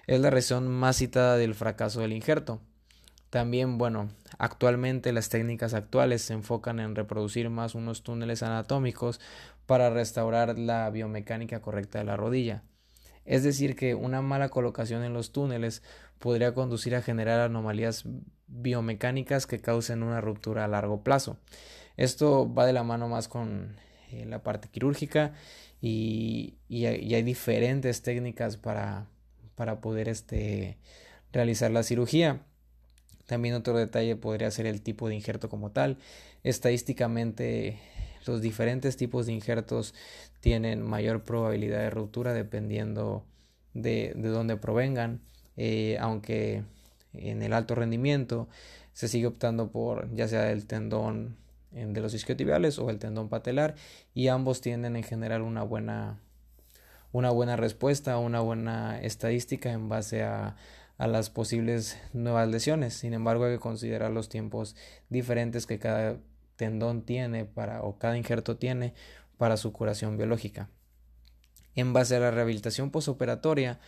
es 0.09 0.21
la 0.21 0.31
razón 0.31 0.67
más 0.67 0.97
citada 0.97 1.37
del 1.37 1.55
fracaso 1.55 2.01
del 2.01 2.13
injerto. 2.13 2.61
También, 3.31 3.79
bueno, 3.79 4.09
actualmente 4.39 5.13
las 5.13 5.29
técnicas 5.29 5.75
actuales 5.75 6.23
se 6.23 6.33
enfocan 6.33 6.81
en 6.81 6.95
reproducir 6.95 7.51
más 7.51 7.75
unos 7.75 8.03
túneles 8.03 8.43
anatómicos 8.43 9.21
para 9.67 9.91
restaurar 9.91 10.59
la 10.59 10.89
biomecánica 10.91 11.61
correcta 11.61 11.99
de 11.99 12.05
la 12.05 12.17
rodilla. 12.17 12.63
Es 13.29 13.43
decir, 13.43 13.77
que 13.77 13.95
una 13.95 14.23
mala 14.23 14.49
colocación 14.49 15.05
en 15.05 15.13
los 15.13 15.33
túneles 15.33 15.83
podría 16.19 16.55
conducir 16.55 16.97
a 16.97 17.03
generar 17.03 17.41
anomalías 17.41 18.05
biomecánicas 18.47 19.47
que 19.47 19.61
causen 19.61 20.03
una 20.03 20.23
ruptura 20.23 20.65
a 20.65 20.69
largo 20.69 21.05
plazo. 21.05 21.37
Esto 21.99 22.53
va 22.53 22.65
de 22.65 22.73
la 22.73 22.85
mano 22.85 23.07
más 23.07 23.29
con 23.29 23.77
eh, 24.11 24.25
la 24.25 24.43
parte 24.43 24.69
quirúrgica 24.71 25.35
y, 25.83 26.55
hay 26.71 27.23
diferentes 27.23 28.01
técnicas 28.01 28.57
para, 28.57 29.09
para 29.57 29.83
poder 29.83 30.09
este, 30.09 30.79
realizar 31.31 31.71
la 31.71 31.83
cirugía. 31.83 32.47
También 33.27 33.55
otro 33.55 33.77
detalle 33.77 34.17
podría 34.17 34.51
ser 34.51 34.65
el 34.65 34.81
tipo 34.81 35.07
de 35.07 35.17
injerto 35.17 35.51
como 35.51 35.71
tal. 35.71 35.99
Estadísticamente 36.45 37.79
los 38.27 38.41
diferentes 38.41 38.97
tipos 38.97 39.27
de 39.27 39.33
injertos 39.33 39.95
tienen 40.41 40.83
mayor 40.83 41.23
probabilidad 41.23 41.79
de 41.79 41.91
ruptura 41.91 42.33
dependiendo 42.33 43.25
de, 43.75 44.13
de 44.17 44.29
dónde 44.29 44.57
provengan, 44.57 45.21
eh, 45.57 45.97
aunque 46.01 46.63
en 47.13 47.43
el 47.43 47.53
alto 47.53 47.75
rendimiento 47.75 48.49
se 48.93 49.09
sigue 49.09 49.27
optando 49.27 49.71
por 49.71 50.15
ya 50.15 50.29
sea 50.29 50.51
el 50.51 50.67
tendón 50.67 51.37
de 51.71 52.01
los 52.01 52.15
isquiotibiales 52.15 52.79
o 52.79 52.89
el 52.91 52.99
tendón 52.99 53.29
patelar 53.29 53.75
y 54.15 54.29
ambos 54.29 54.61
tienden 54.61 54.97
en 54.97 55.03
general 55.03 55.43
una 55.43 55.63
buena 55.63 56.19
una 57.13 57.31
buena 57.31 57.57
respuesta, 57.57 58.19
una 58.19 58.41
buena 58.41 59.01
estadística 59.01 59.73
en 59.73 59.89
base 59.89 60.23
a 60.23 60.57
a 60.99 61.07
las 61.07 61.31
posibles 61.31 61.97
nuevas 62.13 62.49
lesiones. 62.49 62.95
Sin 62.95 63.15
embargo, 63.15 63.45
hay 63.45 63.55
que 63.55 63.61
considerar 63.61 64.11
los 64.11 64.29
tiempos 64.29 64.77
diferentes 65.09 65.65
que 65.67 65.79
cada 65.79 66.19
tendón 66.59 67.03
tiene 67.03 67.47
para 67.47 67.83
o 67.83 67.97
cada 67.99 68.19
injerto 68.19 68.59
tiene 68.59 68.93
para 69.39 69.57
su 69.57 69.73
curación 69.73 70.19
biológica. 70.19 70.69
En 71.75 71.93
base 71.93 72.17
a 72.17 72.21
la 72.21 72.33
rehabilitación 72.33 72.91
posoperatoria, 72.91 73.79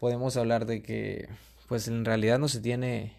podemos 0.00 0.36
hablar 0.36 0.66
de 0.66 0.82
que 0.82 1.28
pues 1.68 1.86
en 1.86 2.04
realidad 2.04 2.38
no 2.38 2.48
se 2.48 2.60
tiene 2.60 3.12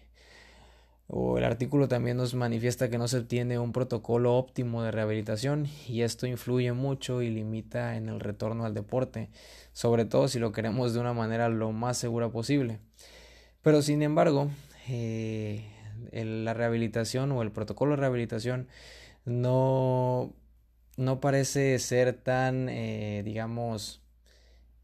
o 1.08 1.38
el 1.38 1.44
artículo 1.44 1.86
también 1.86 2.16
nos 2.16 2.34
manifiesta 2.34 2.90
que 2.90 2.98
no 2.98 3.06
se 3.06 3.22
tiene 3.22 3.60
un 3.60 3.70
protocolo 3.70 4.34
óptimo 4.34 4.82
de 4.82 4.90
rehabilitación 4.90 5.68
y 5.86 6.02
esto 6.02 6.26
influye 6.26 6.72
mucho 6.72 7.22
y 7.22 7.30
limita 7.30 7.96
en 7.96 8.08
el 8.08 8.18
retorno 8.18 8.64
al 8.64 8.74
deporte, 8.74 9.30
sobre 9.72 10.04
todo 10.04 10.26
si 10.26 10.40
lo 10.40 10.50
queremos 10.50 10.94
de 10.94 11.00
una 11.00 11.12
manera 11.12 11.48
lo 11.48 11.70
más 11.70 11.96
segura 11.96 12.30
posible. 12.30 12.80
Pero 13.62 13.82
sin 13.82 14.02
embargo, 14.02 14.50
eh, 14.88 15.75
la 16.24 16.54
rehabilitación 16.54 17.32
o 17.32 17.42
el 17.42 17.52
protocolo 17.52 17.92
de 17.92 17.96
rehabilitación 17.98 18.68
no, 19.24 20.32
no 20.96 21.20
parece 21.20 21.78
ser 21.78 22.14
tan, 22.14 22.68
eh, 22.68 23.22
digamos, 23.24 24.02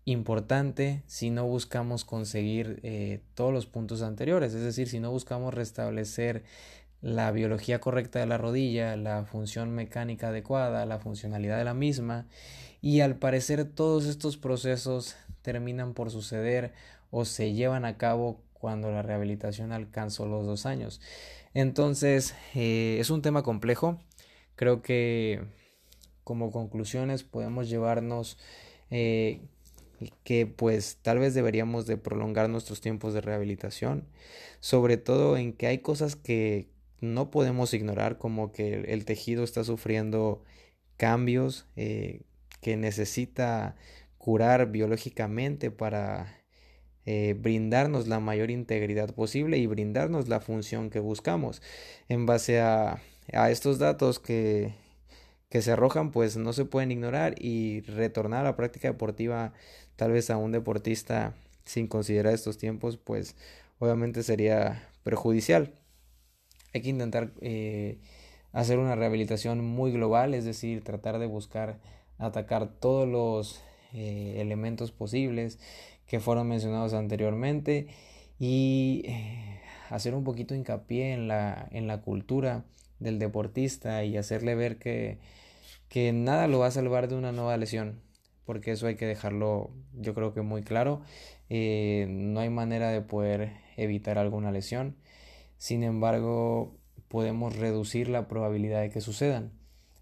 importante 0.04 1.02
si 1.06 1.30
no 1.30 1.46
buscamos 1.46 2.04
conseguir 2.04 2.80
eh, 2.82 3.20
todos 3.34 3.52
los 3.52 3.66
puntos 3.66 4.02
anteriores, 4.02 4.52
es 4.54 4.62
decir, 4.62 4.88
si 4.88 5.00
no 5.00 5.10
buscamos 5.10 5.54
restablecer 5.54 6.44
la 7.00 7.30
biología 7.32 7.80
correcta 7.80 8.20
de 8.20 8.26
la 8.26 8.38
rodilla, 8.38 8.96
la 8.96 9.24
función 9.24 9.70
mecánica 9.70 10.28
adecuada, 10.28 10.86
la 10.86 10.98
funcionalidad 10.98 11.58
de 11.58 11.64
la 11.64 11.74
misma, 11.74 12.26
y 12.80 13.00
al 13.00 13.16
parecer 13.16 13.64
todos 13.64 14.06
estos 14.06 14.36
procesos 14.36 15.16
terminan 15.42 15.94
por 15.94 16.10
suceder 16.10 16.72
o 17.10 17.24
se 17.24 17.52
llevan 17.52 17.84
a 17.84 17.96
cabo 17.96 18.40
cuando 18.62 18.92
la 18.92 19.02
rehabilitación 19.02 19.72
alcanzó 19.72 20.28
los 20.28 20.46
dos 20.46 20.66
años. 20.66 21.00
Entonces, 21.52 22.36
eh, 22.54 22.98
es 23.00 23.10
un 23.10 23.20
tema 23.20 23.42
complejo. 23.42 23.98
Creo 24.54 24.82
que 24.82 25.42
como 26.22 26.52
conclusiones 26.52 27.24
podemos 27.24 27.68
llevarnos 27.68 28.38
eh, 28.92 29.40
que 30.22 30.46
pues 30.46 30.98
tal 31.02 31.18
vez 31.18 31.34
deberíamos 31.34 31.86
de 31.86 31.96
prolongar 31.96 32.48
nuestros 32.48 32.80
tiempos 32.80 33.14
de 33.14 33.20
rehabilitación, 33.20 34.06
sobre 34.60 34.96
todo 34.96 35.36
en 35.36 35.54
que 35.54 35.66
hay 35.66 35.78
cosas 35.78 36.14
que 36.14 36.68
no 37.00 37.32
podemos 37.32 37.74
ignorar, 37.74 38.16
como 38.16 38.52
que 38.52 38.74
el, 38.86 39.04
tejido 39.04 39.42
está 39.42 39.64
sufriendo 39.64 40.44
cambios 40.96 41.66
eh, 41.74 42.20
que 42.60 42.76
necesita 42.76 43.74
curar 44.18 44.70
biológicamente 44.70 45.72
para 45.72 46.41
eh, 47.06 47.34
brindarnos 47.38 48.06
la 48.08 48.20
mayor 48.20 48.50
integridad 48.50 49.14
posible 49.14 49.58
y 49.58 49.66
brindarnos 49.66 50.28
la 50.28 50.40
función 50.40 50.90
que 50.90 51.00
buscamos. 51.00 51.62
En 52.08 52.26
base 52.26 52.60
a, 52.60 53.00
a 53.32 53.50
estos 53.50 53.78
datos 53.78 54.18
que, 54.18 54.74
que 55.48 55.62
se 55.62 55.72
arrojan, 55.72 56.12
pues 56.12 56.36
no 56.36 56.52
se 56.52 56.64
pueden 56.64 56.92
ignorar 56.92 57.34
y 57.38 57.80
retornar 57.82 58.40
a 58.40 58.50
la 58.50 58.56
práctica 58.56 58.88
deportiva 58.88 59.52
tal 59.96 60.12
vez 60.12 60.30
a 60.30 60.36
un 60.36 60.52
deportista 60.52 61.34
sin 61.64 61.86
considerar 61.86 62.34
estos 62.34 62.58
tiempos, 62.58 62.96
pues 62.96 63.36
obviamente 63.78 64.22
sería 64.22 64.88
perjudicial. 65.04 65.74
Hay 66.72 66.82
que 66.82 66.88
intentar 66.88 67.32
eh, 67.40 67.98
hacer 68.52 68.78
una 68.78 68.94
rehabilitación 68.94 69.64
muy 69.64 69.92
global, 69.92 70.34
es 70.34 70.44
decir, 70.44 70.82
tratar 70.82 71.18
de 71.18 71.26
buscar 71.26 71.78
atacar 72.18 72.68
todos 72.68 73.08
los 73.08 73.62
eh, 73.92 74.36
elementos 74.38 74.92
posibles 74.92 75.58
que 76.12 76.20
fueron 76.20 76.46
mencionados 76.46 76.92
anteriormente 76.92 77.86
y 78.38 79.00
eh, 79.06 79.62
hacer 79.88 80.14
un 80.14 80.24
poquito 80.24 80.54
hincapié 80.54 81.14
en 81.14 81.26
la, 81.26 81.66
en 81.70 81.86
la 81.86 82.02
cultura 82.02 82.66
del 82.98 83.18
deportista 83.18 84.04
y 84.04 84.18
hacerle 84.18 84.54
ver 84.54 84.76
que, 84.76 85.20
que 85.88 86.12
nada 86.12 86.48
lo 86.48 86.58
va 86.58 86.66
a 86.66 86.70
salvar 86.70 87.08
de 87.08 87.14
una 87.14 87.32
nueva 87.32 87.56
lesión, 87.56 88.02
porque 88.44 88.72
eso 88.72 88.88
hay 88.88 88.96
que 88.96 89.06
dejarlo 89.06 89.70
yo 89.94 90.12
creo 90.12 90.34
que 90.34 90.42
muy 90.42 90.62
claro. 90.62 91.00
Eh, 91.48 92.04
no 92.10 92.40
hay 92.40 92.50
manera 92.50 92.90
de 92.90 93.00
poder 93.00 93.54
evitar 93.78 94.18
alguna 94.18 94.52
lesión, 94.52 94.96
sin 95.56 95.82
embargo 95.82 96.76
podemos 97.08 97.56
reducir 97.56 98.10
la 98.10 98.28
probabilidad 98.28 98.82
de 98.82 98.90
que 98.90 99.00
sucedan 99.00 99.50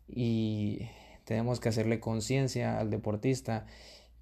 y 0.09 0.88
tenemos 1.23 1.61
que 1.61 1.68
hacerle 1.68 2.01
conciencia 2.01 2.81
al 2.81 2.90
deportista 2.90 3.64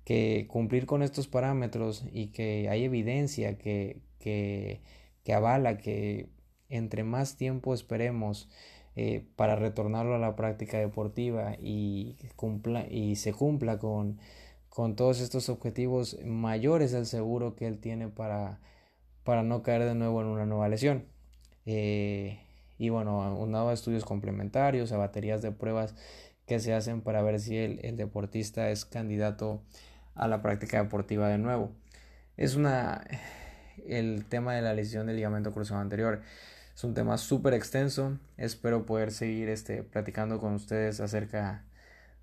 que 0.09 0.47
cumplir 0.49 0.87
con 0.87 1.03
estos 1.03 1.29
parámetros 1.29 2.03
y 2.11 2.29
que 2.29 2.71
hay 2.71 2.85
evidencia 2.85 3.59
que, 3.59 4.01
que, 4.19 4.81
que 5.23 5.35
avala 5.35 5.77
que 5.77 6.31
entre 6.71 7.05
más 7.05 7.37
tiempo 7.37 7.75
esperemos 7.75 8.49
eh, 8.97 9.27
para 9.37 9.55
retornarlo 9.55 10.15
a 10.15 10.19
la 10.19 10.35
práctica 10.35 10.79
deportiva 10.79 11.57
y, 11.61 12.17
cumpla, 12.37 12.87
y 12.89 13.17
se 13.17 13.35
cumpla 13.35 13.79
con, 13.79 14.19
con 14.71 14.97
todos 14.97 15.21
estos 15.21 15.51
objetivos 15.51 16.17
mayores 16.25 16.95
al 16.95 17.05
seguro 17.05 17.55
que 17.55 17.67
él 17.67 17.79
tiene 17.79 18.09
para, 18.09 18.61
para 19.25 19.43
no 19.43 19.63
caer 19.63 19.85
de 19.85 19.95
nuevo 19.95 20.23
en 20.23 20.29
una 20.29 20.47
nueva 20.47 20.71
lesión. 20.71 21.05
Eh, 21.67 22.41
y 22.79 22.89
bueno, 22.89 23.37
unado 23.39 23.69
a 23.69 23.75
estudios 23.75 24.07
complementarios, 24.07 24.91
a 24.91 24.97
baterías 24.97 25.43
de 25.43 25.53
pruebas 25.53 25.95
que 26.47 26.61
se 26.61 26.73
hacen 26.73 27.03
para 27.03 27.21
ver 27.21 27.41
si 27.41 27.59
el, 27.59 27.85
el 27.85 27.99
deportista 27.99 28.71
es 28.71 28.87
candidato 28.87 29.61
a 30.19 30.29
la 30.29 30.43
práctica 30.43 30.83
deportiva 30.83 31.29
de 31.29 31.39
nuevo. 31.39 31.73
Es 32.37 32.55
una 32.55 33.05
el 33.87 34.25
tema 34.27 34.55
de 34.55 34.63
la 34.63 34.75
lesión 34.75 35.07
del 35.07 35.17
ligamento 35.17 35.53
cruzado 35.53 35.81
anterior. 35.81 36.21
Es 36.75 36.85
un 36.85 36.95
tema 36.95 37.19
súper 37.19 37.55
extenso. 37.55 38.19
Espero 38.37 38.87
poder 38.87 39.11
seguir 39.13 39.49
este, 39.49 39.83
platicando 39.83 40.39
con 40.41 40.55
ustedes 40.55 41.01
acerca 41.01 41.65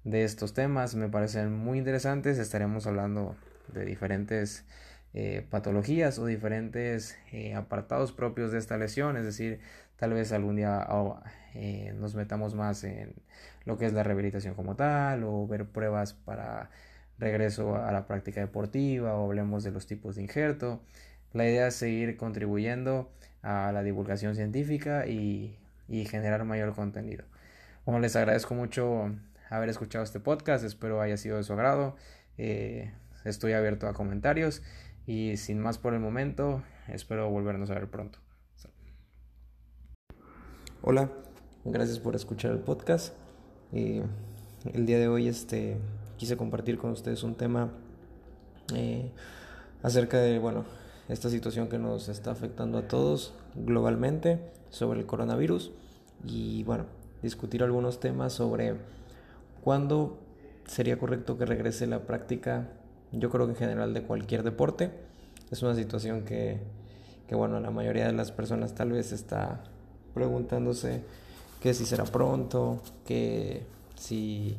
de 0.03 0.23
estos 0.23 0.53
temas. 0.53 0.95
Me 0.95 1.10
parecen 1.10 1.53
muy 1.53 1.77
interesantes. 1.77 2.38
Estaremos 2.38 2.88
hablando 2.88 3.36
de 3.73 3.86
diferentes 3.86 4.65
eh, 5.13 5.45
patologías 5.49 6.19
o 6.19 6.25
diferentes 6.25 7.17
eh, 7.31 7.55
apartados 7.55 8.12
propios 8.12 8.51
de 8.51 8.60
esta 8.60 8.77
lesión. 8.77 9.17
Es 9.17 9.25
decir, 9.25 9.60
tal 9.97 10.13
vez 10.13 10.31
algún 10.31 10.55
día 10.55 10.88
oh, 10.89 11.19
eh, 11.53 11.93
nos 11.97 12.15
metamos 12.15 12.53
más 12.53 12.84
en 12.84 13.15
lo 13.65 13.77
que 13.77 13.88
es 13.88 13.93
la 13.93 14.03
rehabilitación 14.03 14.53
como 14.53 14.75
tal 14.75 15.23
o 15.23 15.47
ver 15.47 15.65
pruebas 15.65 16.13
para 16.13 16.69
regreso 17.17 17.75
a 17.75 17.91
la 17.91 18.08
práctica 18.08 18.41
deportiva 18.41 19.15
o 19.15 19.25
hablemos 19.25 19.63
de 19.63 19.71
los 19.71 19.88
tipos 19.88 20.15
de 20.15 20.23
injerto. 20.23 20.82
La 21.34 21.45
idea 21.45 21.67
es 21.67 21.75
seguir 21.75 22.17
contribuyendo 22.17 23.12
a 23.41 23.71
la 23.71 23.84
divulgación 23.84 24.36
científica 24.36 25.06
y, 25.08 25.58
generar 25.88 26.43
mayor 26.45 26.73
contenido. 26.73 27.25
Bueno, 27.86 27.99
les 27.99 28.15
agradezco 28.15 28.56
mucho 28.56 29.13
haber 29.49 29.69
escuchado 29.69 30.04
este 30.04 30.19
podcast, 30.19 30.63
espero 30.63 31.01
haya 31.01 31.17
sido 31.17 31.38
de 31.38 31.43
su 31.43 31.54
agrado. 31.54 31.95
Eh, 32.38 32.91
estoy 33.23 33.54
abierto 33.54 33.88
a 33.88 33.93
comentarios 33.93 34.63
y 35.06 35.38
sin 35.38 35.60
más 35.60 35.78
por 35.78 35.93
el 35.93 35.99
momento, 35.99 36.63
espero 36.88 37.30
volvernos 37.30 37.69
a 37.69 37.75
ver 37.75 37.88
pronto. 37.89 38.19
Hola, 40.82 41.12
gracias 41.63 41.99
por 41.99 42.15
escuchar 42.15 42.51
el 42.51 42.60
podcast. 42.60 43.13
Eh, 43.73 44.04
el 44.73 44.86
día 44.86 44.99
de 44.99 45.08
hoy 45.08 45.28
este, 45.28 45.78
quise 46.17 46.38
compartir 46.38 46.78
con 46.78 46.91
ustedes 46.91 47.23
un 47.23 47.36
tema 47.36 47.69
eh, 48.73 49.12
acerca 49.84 50.17
de, 50.19 50.39
bueno, 50.39 50.65
esta 51.10 51.30
situación 51.30 51.67
que 51.67 51.78
nos 51.78 52.10
está 52.10 52.32
afectando 52.32 52.78
a 52.80 52.88
todos 52.88 53.34
globalmente 53.56 54.39
sobre 54.69 54.99
el 54.99 55.06
coronavirus 55.06 55.71
y, 56.25 56.63
bueno, 56.63 56.86
discutir 57.21 57.63
algunos 57.63 57.99
temas 57.99 58.34
sobre 58.34 58.75
cuándo 59.63 60.17
sería 60.65 60.97
correcto 60.97 61.38
que 61.38 61.45
regrese 61.45 61.88
la 61.88 61.99
práctica, 61.99 62.69
yo 63.12 63.30
creo 63.30 63.45
que 63.45 63.51
en 63.51 63.58
general 63.58 63.93
de 63.93 64.01
cualquier 64.04 64.43
deporte. 64.43 64.91
Es 65.51 65.62
una 65.62 65.75
situación 65.75 66.23
que, 66.23 66.60
que 67.28 67.36
bueno, 67.36 67.60
la 67.60 67.69
mayoría 67.69 68.08
de 68.08 68.13
las 68.13 68.32
personas 68.32 68.73
tal 68.73 68.91
vez 68.91 69.12
está 69.12 69.63
preguntándose 70.13 71.04
que 71.62 71.73
si 71.73 71.86
será 71.86 72.06
pronto, 72.06 72.82
que 73.06 73.63
si 73.95 74.58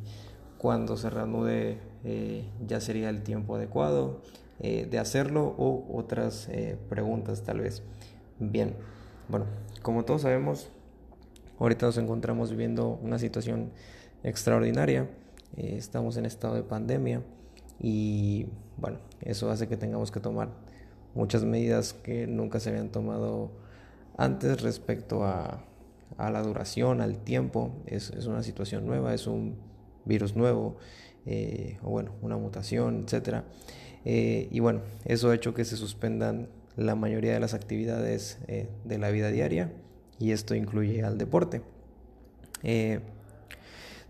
cuando 0.59 0.97
se 0.97 1.11
reanude 1.11 1.79
eh, 2.05 2.45
ya 2.66 2.81
sería 2.81 3.11
el 3.11 3.23
tiempo 3.23 3.57
adecuado 3.57 4.21
eh, 4.61 4.87
de 4.90 4.99
hacerlo 4.99 5.55
o 5.59 5.87
otras 5.97 6.49
eh, 6.49 6.79
preguntas 6.88 7.42
tal 7.42 7.61
vez. 7.61 7.83
Bien, 8.38 8.75
bueno, 9.29 9.47
como 9.83 10.05
todos 10.05 10.23
sabemos, 10.23 10.69
ahorita 11.59 11.87
nos 11.87 11.99
encontramos 11.99 12.51
viviendo 12.51 12.99
una 13.03 13.19
situación 13.19 13.71
extraordinaria, 14.23 15.09
estamos 15.57 16.16
en 16.16 16.27
estado 16.27 16.55
de 16.55 16.62
pandemia 16.62 17.23
y 17.81 18.47
bueno, 18.77 18.99
eso 19.21 19.51
hace 19.51 19.69
que 19.69 19.77
tengamos 19.77 20.11
que 20.11 20.21
tomar 20.21 20.51
muchas 21.14 21.45
medidas 21.45 21.92
que 21.92 22.27
nunca 22.27 22.61
se 22.61 22.71
habían 22.71 22.90
tomado 22.90 23.51
antes 24.16 24.62
respecto 24.62 25.25
a, 25.25 25.64
a 26.19 26.31
la 26.31 26.42
duración, 26.42 27.01
al 27.01 27.19
tiempo, 27.19 27.73
es, 27.87 28.11
es 28.11 28.27
una 28.27 28.42
situación 28.42 28.87
nueva, 28.87 29.14
es 29.14 29.27
un 29.27 29.57
virus 30.07 30.37
nuevo, 30.37 30.77
eh, 31.27 31.79
o 31.83 31.90
bueno, 31.90 32.12
una 32.23 32.37
mutación, 32.37 33.05
etc. 33.07 33.42
Eh, 34.05 34.49
y 34.51 34.61
bueno, 34.61 34.81
eso 35.05 35.31
ha 35.31 35.35
hecho 35.35 35.55
que 35.55 35.64
se 35.64 35.77
suspendan 35.77 36.49
la 36.77 36.95
mayoría 36.95 37.33
de 37.33 37.40
las 37.40 37.55
actividades 37.55 38.38
eh, 38.47 38.69
de 38.85 38.99
la 38.99 39.11
vida 39.11 39.31
diaria 39.31 39.73
y 40.19 40.31
esto 40.31 40.55
incluye 40.55 41.03
al 41.03 41.19
deporte. 41.19 41.62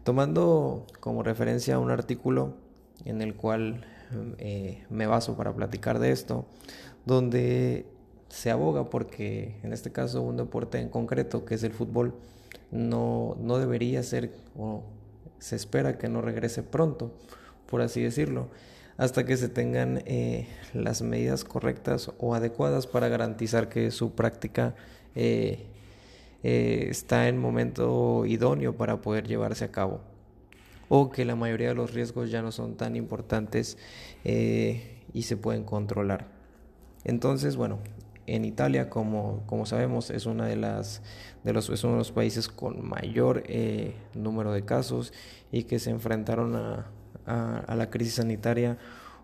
tomando 0.04 0.86
como 1.00 1.22
referencia 1.22 1.78
un 1.78 1.90
artículo 1.90 2.54
en 3.04 3.20
el 3.22 3.34
cual 3.34 3.84
me 4.88 5.06
baso 5.06 5.36
para 5.36 5.52
platicar 5.52 5.98
de 5.98 6.12
esto, 6.12 6.46
donde 7.04 7.86
se 8.28 8.50
aboga 8.50 8.88
porque 8.88 9.58
en 9.62 9.72
este 9.72 9.90
caso 9.92 10.22
un 10.22 10.36
deporte 10.36 10.78
en 10.78 10.88
concreto 10.88 11.44
que 11.44 11.54
es 11.54 11.64
el 11.64 11.72
fútbol 11.72 12.14
no, 12.70 13.36
no 13.40 13.58
debería 13.58 14.02
ser 14.02 14.32
o 14.56 14.84
se 15.38 15.56
espera 15.56 15.98
que 15.98 16.08
no 16.08 16.22
regrese 16.22 16.62
pronto, 16.62 17.12
por 17.66 17.80
así 17.80 18.02
decirlo, 18.02 18.48
hasta 18.96 19.24
que 19.26 19.36
se 19.36 19.48
tengan 19.48 20.02
eh, 20.06 20.48
las 20.72 21.02
medidas 21.02 21.44
correctas 21.44 22.10
o 22.18 22.34
adecuadas 22.34 22.86
para 22.86 23.08
garantizar 23.08 23.68
que 23.68 23.90
su 23.90 24.14
práctica 24.14 24.74
eh, 25.14 25.66
eh, 26.42 26.86
está 26.90 27.28
en 27.28 27.38
momento 27.38 28.24
idóneo 28.26 28.76
para 28.76 29.02
poder 29.02 29.26
llevarse 29.26 29.64
a 29.64 29.72
cabo 29.72 30.00
o 30.88 31.10
que 31.10 31.24
la 31.24 31.34
mayoría 31.34 31.68
de 31.68 31.74
los 31.74 31.92
riesgos 31.92 32.30
ya 32.30 32.42
no 32.42 32.52
son 32.52 32.76
tan 32.76 32.94
importantes 32.94 33.76
y 34.22 35.22
se 35.22 35.36
pueden 35.36 35.64
controlar. 35.64 36.28
Entonces, 37.02 37.56
bueno, 37.56 37.80
en 38.26 38.44
Italia, 38.44 38.90
como, 38.90 39.42
como 39.46 39.66
sabemos, 39.66 40.10
es, 40.10 40.26
una 40.26 40.46
de 40.46 40.56
las, 40.56 41.02
de 41.44 41.52
los, 41.52 41.68
es 41.70 41.84
uno 41.84 41.94
de 41.94 41.98
los 41.98 42.12
países 42.12 42.48
con 42.48 42.86
mayor 42.86 43.44
eh, 43.46 43.94
número 44.14 44.52
de 44.52 44.64
casos 44.64 45.12
y 45.52 45.64
que 45.64 45.78
se 45.78 45.90
enfrentaron 45.90 46.56
a, 46.56 46.90
a, 47.26 47.74
la 47.74 47.90
crisis 47.90 48.14
sanitaria 48.14 48.78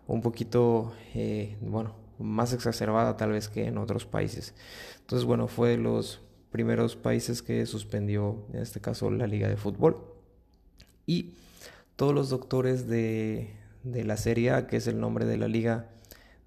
un 0.07 0.21
poquito, 0.21 0.93
eh, 1.15 1.57
bueno, 1.61 1.95
más 2.19 2.53
exacerbada 2.53 3.17
tal 3.17 3.33
vez 3.33 3.49
que 3.49 3.67
en 3.67 3.79
otros 3.79 4.07
países. 4.07 4.55
Entonces, 5.01 5.27
bueno, 5.27 5.49
fue 5.49 5.71
de 5.71 5.79
los 5.79 6.21
primeros 6.51 6.97
países 6.97 7.43
que 7.43 7.65
suspendió, 7.67 8.45
en 8.53 8.61
este 8.61 8.81
caso, 8.81 9.11
la 9.11 9.27
Liga 9.27 9.49
de 9.49 9.57
Fútbol. 9.57 9.97
Y 11.07 11.35
todos 11.97 12.15
los 12.15 12.31
doctores 12.31 12.89
de, 12.89 13.51
de 13.83 14.05
la 14.05 14.17
Serie 14.17 14.51
A, 14.51 14.67
que 14.67 14.77
es 14.77 14.87
el 14.87 15.01
nombre 15.01 15.25
de 15.25 15.39
la 15.39 15.49
Liga 15.49 15.89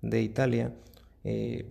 de 0.01 0.21
Italia, 0.21 0.73
eh, 1.23 1.65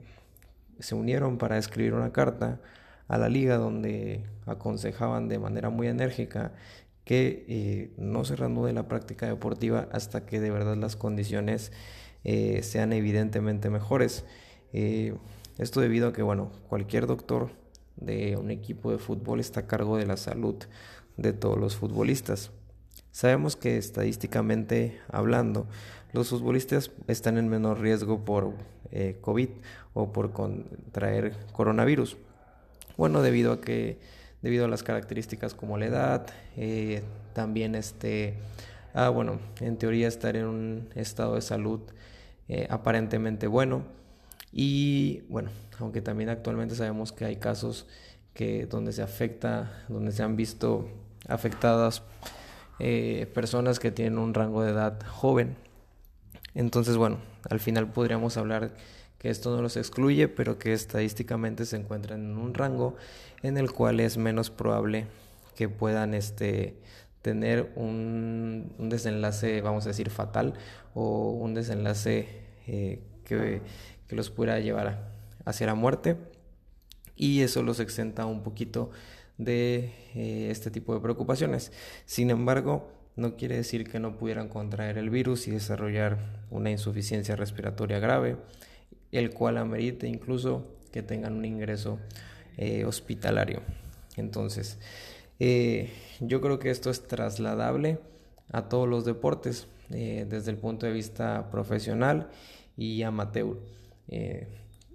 se 0.79 0.95
unieron 0.95 1.39
para 1.39 1.59
escribir 1.59 1.95
una 1.95 2.13
carta 2.13 2.61
a 3.09 3.19
la 3.19 3.29
liga 3.29 3.57
donde 3.57 4.25
aconsejaban 4.47 5.29
de 5.29 5.39
manera 5.39 5.71
muy 5.71 5.89
enérgica 5.89 6.53
que 7.05 7.45
eh, 7.49 7.95
no 7.99 8.25
se 8.25 8.37
reanude 8.37 8.73
la 8.73 8.89
práctica 8.89 9.27
deportiva 9.27 9.89
hasta 9.93 10.25
que 10.25 10.41
de 10.41 10.51
verdad 10.51 10.77
las 10.77 10.97
condiciones 10.97 11.71
eh, 12.25 12.63
sean 12.63 12.93
evidentemente 12.93 13.69
mejores. 13.69 14.25
Eh, 14.73 15.15
esto 15.59 15.81
debido 15.81 16.09
a 16.09 16.13
que, 16.13 16.23
bueno, 16.23 16.51
cualquier 16.69 17.07
doctor 17.07 17.51
de 17.97 18.37
un 18.37 18.51
equipo 18.51 18.91
de 18.91 18.99
fútbol 18.99 19.39
está 19.39 19.61
a 19.61 19.67
cargo 19.67 19.97
de 19.97 20.07
la 20.07 20.17
salud 20.17 20.57
de 21.17 21.33
todos 21.33 21.59
los 21.59 21.77
futbolistas. 21.77 22.51
Sabemos 23.13 23.55
que 23.55 23.77
estadísticamente 23.77 24.99
hablando, 25.09 25.69
los 26.13 26.31
futbolistas 26.31 26.91
están 27.07 27.39
en 27.39 27.49
menor 27.49 27.81
riesgo 27.81 28.25
por 28.25 28.55
eh, 28.97 29.19
COVID 29.21 29.49
o 29.93 30.13
por 30.13 30.31
contraer 30.31 31.37
coronavirus. 31.51 32.17
Bueno, 32.97 33.23
debido 33.23 33.51
a 33.51 33.61
que 33.61 33.99
debido 34.41 34.67
a 34.67 34.69
las 34.69 34.85
características 34.85 35.53
como 35.53 35.79
la 35.79 35.87
edad, 35.87 36.27
eh, 36.57 37.03
también 37.33 37.75
este, 37.75 38.35
ah, 38.95 39.09
bueno, 39.09 39.41
en 39.61 39.79
teoría 39.79 40.07
estar 40.07 40.37
en 40.37 40.45
un 40.45 40.89
estado 40.95 41.35
de 41.35 41.41
salud 41.41 41.81
eh, 42.47 42.69
aparentemente 42.71 43.49
bueno 43.49 43.83
y 44.53 45.23
bueno, 45.29 45.51
aunque 45.81 46.01
también 46.01 46.31
actualmente 46.31 46.77
sabemos 46.77 47.11
que 47.11 47.25
hay 47.25 47.37
casos 47.37 47.89
que 48.33 48.67
donde 48.67 48.93
se 48.93 49.03
afecta, 49.03 49.73
donde 49.89 50.13
se 50.13 50.23
han 50.23 50.37
visto 50.37 50.89
afectadas 51.27 52.05
personas 53.35 53.81
que 53.81 53.91
tienen 53.91 54.19
un 54.19 54.35
rango 54.35 54.63
de 54.63 54.71
edad 54.71 55.01
joven 55.05 55.57
entonces, 56.55 56.97
bueno, 56.97 57.19
al 57.51 57.61
final 57.61 57.91
podríamos 57.91 58.37
hablar 58.37 58.75
que 59.19 59.31
esto 59.31 59.55
no 59.55 59.63
los 59.63 59.77
excluye, 59.77 60.29
pero 60.29 60.59
que 60.59 60.73
estadísticamente 60.73 61.65
se 61.65 61.77
encuentran 61.77 62.21
en 62.21 62.37
un 62.37 62.55
rango 62.55 62.97
en 63.43 63.57
el 63.57 63.73
cual 63.73 64.01
es 64.01 64.17
menos 64.17 64.51
probable 64.51 65.07
que 65.57 65.69
puedan 65.69 66.15
este, 66.15 66.77
tener 67.23 67.73
un, 67.75 68.75
desenlace, 68.79 69.63
vamos 69.63 69.87
a 69.87 69.89
decir, 69.89 70.11
fatal 70.11 70.55
o 70.93 71.31
un 71.31 71.55
desenlace 71.55 72.29
eh, 72.67 73.01
que, 73.25 73.63
los 74.11 74.31
pudiera 74.31 74.61
llevar 74.61 75.11
hacia 75.45 75.67
la 75.67 75.75
muerte 75.75 76.17
y 77.17 77.41
eso 77.41 77.65
los 77.65 77.81
exenta 77.81 78.27
un 78.27 78.45
poquito 78.45 78.91
de 79.39 79.91
eh, 80.15 80.49
este 80.51 80.71
tipo 80.71 80.95
de 80.95 81.01
preocupaciones. 81.01 81.73
Sin 82.05 82.31
embargo, 82.31 82.94
no 83.17 83.37
quiere 83.37 83.57
decir 83.57 83.89
que 83.89 84.01
no 84.01 84.17
pudieran 84.17 84.49
contraer 84.49 84.99
el 84.99 85.11
virus 85.11 85.47
y 85.47 85.53
desarrollar 85.53 86.19
una 86.51 86.71
insuficiencia 86.71 87.37
respiratoria 87.37 87.99
grave, 87.99 88.37
el 89.13 89.31
cual 89.31 89.59
amerite 89.59 90.09
incluso 90.09 90.67
que 90.91 91.03
tengan 91.03 91.35
un 91.35 91.45
ingreso 91.45 91.99
eh, 92.57 92.85
hospitalario. 92.85 93.63
Entonces, 94.17 94.79
eh, 95.39 95.93
yo 96.21 96.41
creo 96.41 96.59
que 96.59 96.71
esto 96.71 96.91
es 96.91 97.07
trasladable 97.07 97.99
a 98.53 98.69
todos 98.69 98.89
los 98.89 99.05
deportes 99.05 99.69
eh, 99.91 100.27
desde 100.29 100.51
el 100.51 100.57
punto 100.57 100.87
de 100.87 100.93
vista 100.93 101.51
profesional 101.51 102.29
y 102.77 103.03
amateur. 103.03 103.59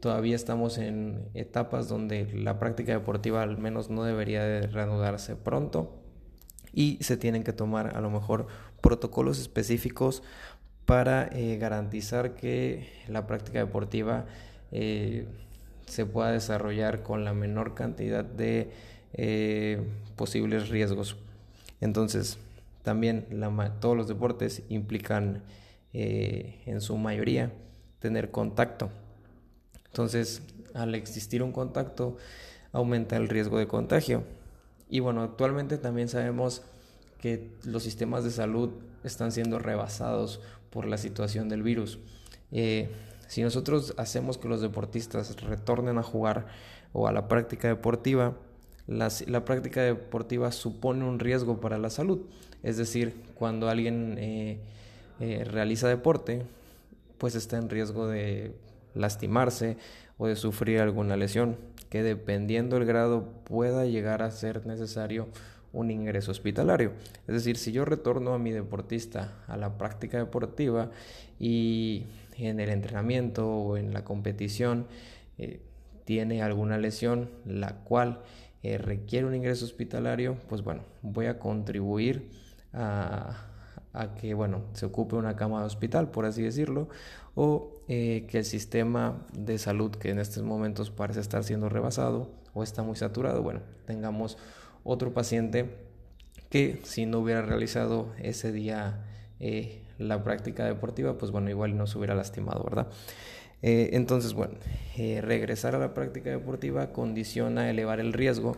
todavía 0.01 0.35
estamos 0.35 0.77
en 0.77 1.29
etapas 1.33 1.89
donde 1.89 2.31
la 2.33 2.59
práctica 2.59 2.93
deportiva 2.93 3.41
al 3.41 3.57
menos 3.57 3.89
no 3.89 4.03
debería 4.03 4.43
de 4.43 4.67
reanudarse 4.67 5.35
pronto 5.35 5.98
y 6.79 6.97
se 7.01 7.17
tienen 7.17 7.43
que 7.43 7.51
tomar 7.51 7.97
a 7.97 7.99
lo 7.99 8.09
mejor 8.09 8.47
protocolos 8.79 9.37
específicos 9.37 10.23
para 10.85 11.27
eh, 11.33 11.57
garantizar 11.57 12.35
que 12.35 12.87
la 13.09 13.27
práctica 13.27 13.59
deportiva 13.59 14.27
eh, 14.71 15.25
se 15.87 16.05
pueda 16.05 16.31
desarrollar 16.31 17.03
con 17.03 17.25
la 17.25 17.33
menor 17.33 17.75
cantidad 17.75 18.23
de 18.23 18.71
eh, 19.11 19.81
posibles 20.15 20.69
riesgos. 20.69 21.17
Entonces, 21.81 22.37
también 22.83 23.25
todos 23.81 23.97
los 23.97 24.07
deportes 24.07 24.63
implican 24.69 25.43
en 25.91 26.79
su 26.79 26.95
mayoría 26.97 27.51
tener 27.99 28.31
contacto. 28.31 28.89
Entonces, 29.87 30.43
al 30.73 30.95
existir 30.95 31.43
un 31.43 31.51
contacto, 31.51 32.15
aumenta 32.71 33.17
el 33.17 33.27
riesgo 33.27 33.57
de 33.57 33.67
contagio. 33.67 34.23
Y 34.89 34.99
bueno, 34.99 35.21
actualmente 35.21 35.77
también 35.77 36.09
sabemos 36.09 36.63
que 37.21 37.51
los 37.63 37.83
sistemas 37.83 38.23
de 38.23 38.31
salud 38.31 38.71
están 39.03 39.31
siendo 39.31 39.59
rebasados 39.59 40.41
por 40.69 40.85
la 40.85 40.97
situación 40.97 41.47
del 41.49 41.63
virus. 41.63 41.99
Eh, 42.51 42.89
si 43.27 43.43
nosotros 43.43 43.93
hacemos 43.97 44.37
que 44.37 44.47
los 44.47 44.61
deportistas 44.61 45.39
retornen 45.41 45.97
a 45.99 46.03
jugar 46.03 46.47
o 46.93 47.07
a 47.07 47.11
la 47.11 47.27
práctica 47.27 47.67
deportiva, 47.67 48.35
la 48.87 49.45
práctica 49.45 49.83
deportiva 49.83 50.51
supone 50.51 51.05
un 51.05 51.19
riesgo 51.19 51.59
para 51.59 51.77
la 51.77 51.91
salud. 51.91 52.21
Es 52.63 52.77
decir, 52.77 53.13
cuando 53.35 53.69
alguien 53.69 54.17
eh, 54.17 54.59
eh, 55.19 55.43
realiza 55.43 55.87
deporte, 55.87 56.43
pues 57.19 57.35
está 57.35 57.57
en 57.57 57.69
riesgo 57.69 58.07
de 58.07 58.55
lastimarse 58.95 59.77
o 60.19 60.27
de 60.27 60.35
sufrir 60.35 60.79
alguna 60.81 61.17
lesión 61.17 61.57
que 61.89 62.03
dependiendo 62.03 62.75
del 62.75 62.85
grado 62.85 63.31
pueda 63.45 63.85
llegar 63.85 64.21
a 64.21 64.29
ser 64.29 64.67
necesario 64.67 65.29
un 65.73 65.89
ingreso 65.89 66.31
hospitalario. 66.31 66.93
Es 67.27 67.33
decir, 67.33 67.57
si 67.57 67.71
yo 67.71 67.85
retorno 67.85 68.33
a 68.33 68.39
mi 68.39 68.51
deportista 68.51 69.33
a 69.47 69.57
la 69.57 69.77
práctica 69.77 70.17
deportiva 70.17 70.91
y 71.39 72.05
en 72.37 72.59
el 72.59 72.69
entrenamiento 72.69 73.47
o 73.49 73.77
en 73.77 73.93
la 73.93 74.03
competición 74.03 74.87
eh, 75.37 75.61
tiene 76.05 76.41
alguna 76.41 76.77
lesión 76.77 77.29
la 77.45 77.75
cual 77.83 78.21
eh, 78.61 78.77
requiere 78.77 79.25
un 79.25 79.35
ingreso 79.35 79.65
hospitalario, 79.65 80.35
pues 80.49 80.63
bueno, 80.63 80.83
voy 81.01 81.27
a 81.27 81.39
contribuir 81.39 82.29
a, 82.73 83.45
a 83.93 84.15
que 84.15 84.33
bueno 84.33 84.63
se 84.73 84.85
ocupe 84.85 85.15
una 85.15 85.35
cama 85.35 85.61
de 85.61 85.65
hospital 85.65 86.11
por 86.11 86.25
así 86.25 86.43
decirlo 86.43 86.89
o 87.35 87.78
eh, 87.91 88.27
que 88.27 88.37
el 88.37 88.45
sistema 88.45 89.25
de 89.33 89.57
salud 89.57 89.89
que 89.89 90.11
en 90.11 90.19
estos 90.19 90.43
momentos 90.43 90.91
parece 90.91 91.21
estar 91.21 91.43
siendo 91.43 91.69
rebasado 91.69 92.29
o 92.53 92.61
está 92.61 92.83
muy 92.83 92.95
saturado 92.95 93.41
bueno 93.41 93.61
tengamos 93.85 94.37
otro 94.83 95.11
paciente 95.11 95.75
que 96.51 96.81
si 96.83 97.07
no 97.07 97.17
hubiera 97.17 97.41
realizado 97.41 98.13
ese 98.21 98.51
día 98.51 99.07
eh, 99.39 99.81
la 99.97 100.23
práctica 100.23 100.65
deportiva 100.65 101.17
pues 101.17 101.31
bueno 101.31 101.49
igual 101.49 101.75
no 101.77 101.87
se 101.87 101.97
hubiera 101.97 102.13
lastimado 102.13 102.63
verdad 102.63 102.89
eh, 103.63 103.89
entonces 103.93 104.33
bueno 104.35 104.53
regresar 104.95 105.73
a 105.73 105.79
la 105.79 105.95
práctica 105.95 106.29
deportiva 106.29 106.93
condiciona 106.93 107.71
elevar 107.71 107.99
el 107.99 108.13
riesgo 108.13 108.55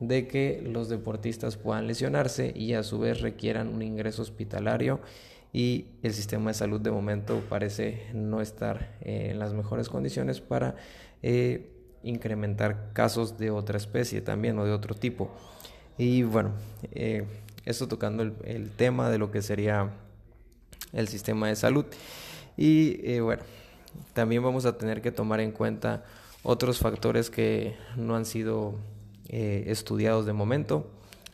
de 0.00 0.26
que 0.26 0.62
los 0.64 0.88
deportistas 0.88 1.58
puedan 1.58 1.86
lesionarse 1.86 2.54
y 2.56 2.72
a 2.72 2.82
su 2.82 2.98
vez 2.98 3.20
requieran 3.20 3.68
un 3.68 3.82
ingreso 3.82 4.22
hospitalario 4.22 5.00
y 5.52 5.86
el 6.02 6.14
sistema 6.14 6.50
de 6.50 6.54
salud 6.54 6.80
de 6.80 6.90
momento 6.90 7.42
parece 7.48 8.06
no 8.14 8.40
estar 8.40 8.96
en 9.00 9.38
las 9.38 9.52
mejores 9.52 9.88
condiciones 9.88 10.40
para 10.40 10.76
eh, 11.22 11.70
incrementar 12.02 12.92
casos 12.92 13.38
de 13.38 13.50
otra 13.50 13.76
especie 13.76 14.20
también 14.20 14.58
o 14.58 14.64
de 14.64 14.72
otro 14.72 14.94
tipo. 14.94 15.30
Y 15.98 16.22
bueno, 16.22 16.52
eh, 16.92 17.26
esto 17.64 17.88
tocando 17.88 18.22
el, 18.22 18.70
tema 18.70 19.10
de 19.10 19.18
lo 19.18 19.30
que 19.30 19.42
sería 19.42 19.90
el 20.92 21.08
sistema 21.08 21.48
de 21.48 21.56
salud. 21.56 21.84
Y 22.56 23.00
eh, 23.04 23.20
bueno, 23.20 23.42
también 24.12 24.42
vamos 24.42 24.64
a 24.64 24.78
tener 24.78 25.02
que 25.02 25.12
tomar 25.12 25.40
en 25.40 25.52
cuenta 25.52 26.04
otros 26.42 26.78
factores 26.78 27.28
que 27.28 27.76
no 27.96 28.16
han 28.16 28.24
sido 28.24 28.78
eh, 29.28 29.64
estudiados 29.66 30.26
de 30.26 30.32
momento. 30.32 30.90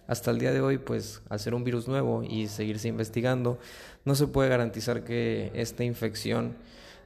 Hasta 0.07 0.31
el 0.31 0.39
día 0.39 0.53
de 0.53 0.61
hoy, 0.61 0.79
pues 0.79 1.21
al 1.29 1.41
ser 1.41 1.55
un 1.55 1.65
virus 1.65 1.89
nuevo 1.89 2.23
y 2.23 2.47
seguirse 2.47 2.89
investigando, 2.89 3.59
no 4.05 4.15
se 4.15 4.29
puede 4.29 4.49
garantizar 4.49 5.03
que 5.03 5.51
esta 5.55 5.83
infección 5.83 6.55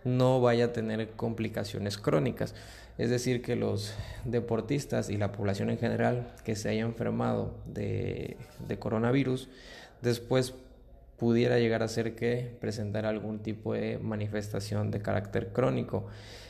no 0.05 0.41
vaya 0.41 0.67
a 0.67 0.73
tener 0.73 1.11
complicaciones 1.11 1.97
crónicas. 1.99 2.55
Es 2.99 3.09
decir, 3.09 3.41
que 3.41 3.57
los 3.57 3.95
deportistas 4.27 5.09
y 5.09 5.17
la 5.17 5.33
población 5.33 5.71
en 5.71 5.79
general 5.79 6.35
que 6.45 6.57
se 6.57 6.69
haya 6.69 6.83
enfermado 6.83 7.55
de, 7.67 8.37
coronavirus, 8.79 9.49
después 10.03 10.53
pudiera 11.19 11.59
llegar 11.59 11.83
a 11.83 11.89
ser 11.89 12.15
que 12.15 12.55
presentara 12.61 13.09
algún 13.09 13.39
tipo 13.39 13.73
de 13.73 13.99
manifestación 13.99 14.91
de 14.91 15.01
carácter 15.01 15.53
crónico. 15.53 16.07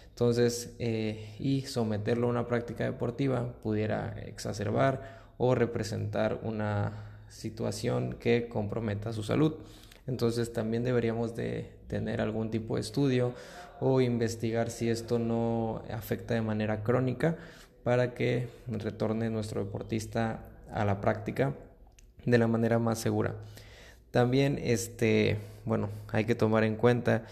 Entonces, 0.09 0.75
eh, 0.81 1.37
y 1.39 1.63
someterlo 1.63 2.27
a 2.27 2.31
una 2.31 2.49
práctica 2.49 2.85
deportiva 2.85 3.53
pudiera 3.63 4.17
exacerbar 4.27 5.20
o 5.43 5.55
representar 5.55 6.39
una 6.43 6.93
situación 7.31 8.17
que 8.21 8.47
comprometa 8.47 9.15
su 9.15 9.23
salud. 9.23 9.55
Entonces 10.07 10.53
también 10.53 10.85
deberíamos 10.85 11.35
de 11.35 11.71
tener 11.89 12.21
algún 12.21 12.51
tipo 12.51 12.75
de 12.75 12.83
estudio 12.83 13.33
o 13.81 14.03
investigar 14.03 14.69
si 14.69 14.91
esto 14.91 15.19
no 15.19 15.83
afecta 15.91 16.35
de 16.35 16.43
manera 16.43 16.83
crónica 16.83 17.39
para 17.85 18.13
que 18.13 18.49
retorne 18.69 19.31
nuestro 19.31 19.65
deportista 19.65 20.41
a 20.71 20.85
la 20.85 21.01
práctica 21.01 21.55
de 22.27 22.37
la 22.37 22.47
manera 22.47 22.79
más 22.79 22.99
segura. 22.99 23.35
También 24.11 24.61
este, 24.63 25.39
bueno, 25.65 25.89
hay 26.13 26.27
que 26.27 26.35
tomar 26.35 26.65
en 26.65 26.77
cuenta 26.77 27.25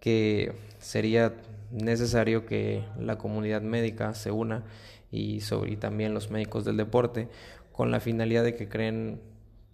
que 0.00 0.52
sería 0.80 1.32
necesario 1.70 2.44
que 2.44 2.84
la 2.98 3.18
comunidad 3.18 3.62
médica 3.62 4.14
se 4.14 4.32
una 4.32 4.64
y, 5.12 5.42
sobre, 5.42 5.76
también 5.76 6.14
los 6.14 6.30
médicos 6.30 6.64
del 6.64 6.78
deporte 6.78 7.28
con 7.70 7.90
la 7.92 8.00
finalidad 8.00 8.42
de 8.42 8.56
que 8.56 8.68
creen 8.68 9.20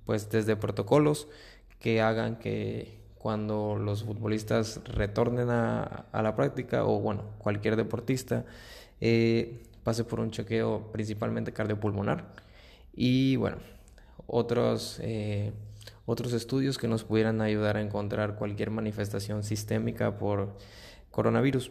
pues 0.05 0.29
desde 0.31 0.57
protocolos 0.57 1.29
que 1.79 2.03
hagan 2.03 2.37
que 2.38 2.98
cuando 3.18 3.77
los 3.77 4.05
futbolistas 4.05 4.81
retornen 4.85 5.48
a, 5.51 6.07
la 6.12 6.35
práctica 6.37 6.85
o 6.85 7.01
bueno 7.01 7.24
cualquier 7.38 7.77
deportista 7.77 8.44
eh, 9.01 9.62
pase 9.85 10.05
por 10.05 10.20
un 10.20 10.31
chequeo 10.31 10.90
principalmente 10.92 11.53
cardiopulmonar. 11.53 12.27
Y 12.94 13.37
bueno 13.37 13.59
otros 14.27 14.98
eh, 15.03 15.53
otros 16.07 16.33
estudios 16.33 16.79
que 16.79 16.88
nos 16.88 17.05
pudieran 17.05 17.40
ayudar 17.40 17.77
a 17.77 17.83
encontrar 17.83 18.37
cualquier 18.37 18.70
manifestación 18.70 19.44
sistémica 19.44 20.16
por 20.16 20.57
coronavirus 21.11 21.70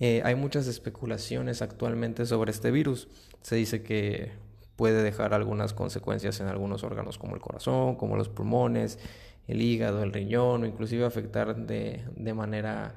eh, 0.00 0.22
hay 0.24 0.34
muchas 0.34 0.66
especulaciones 0.66 1.62
actualmente 1.62 2.24
sobre 2.26 2.50
este 2.52 2.70
virus. 2.70 3.08
Se 3.42 3.56
dice 3.56 3.82
que 3.82 4.32
puede 4.76 5.02
dejar 5.02 5.34
algunas 5.34 5.74
consecuencias 5.74 6.38
en 6.40 6.46
algunos 6.46 6.84
órganos 6.84 7.18
como 7.18 7.34
el 7.34 7.40
corazón, 7.40 7.96
como 7.96 8.16
los 8.16 8.28
pulmones, 8.28 9.00
el 9.48 9.60
hígado, 9.60 10.04
el 10.04 10.12
riñón 10.12 10.62
o 10.62 10.66
inclusive 10.66 11.04
afectar 11.04 11.56
de, 11.56 12.04
manera 12.32 12.94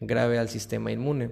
grave 0.00 0.38
al 0.38 0.50
sistema 0.50 0.92
inmune. 0.92 1.30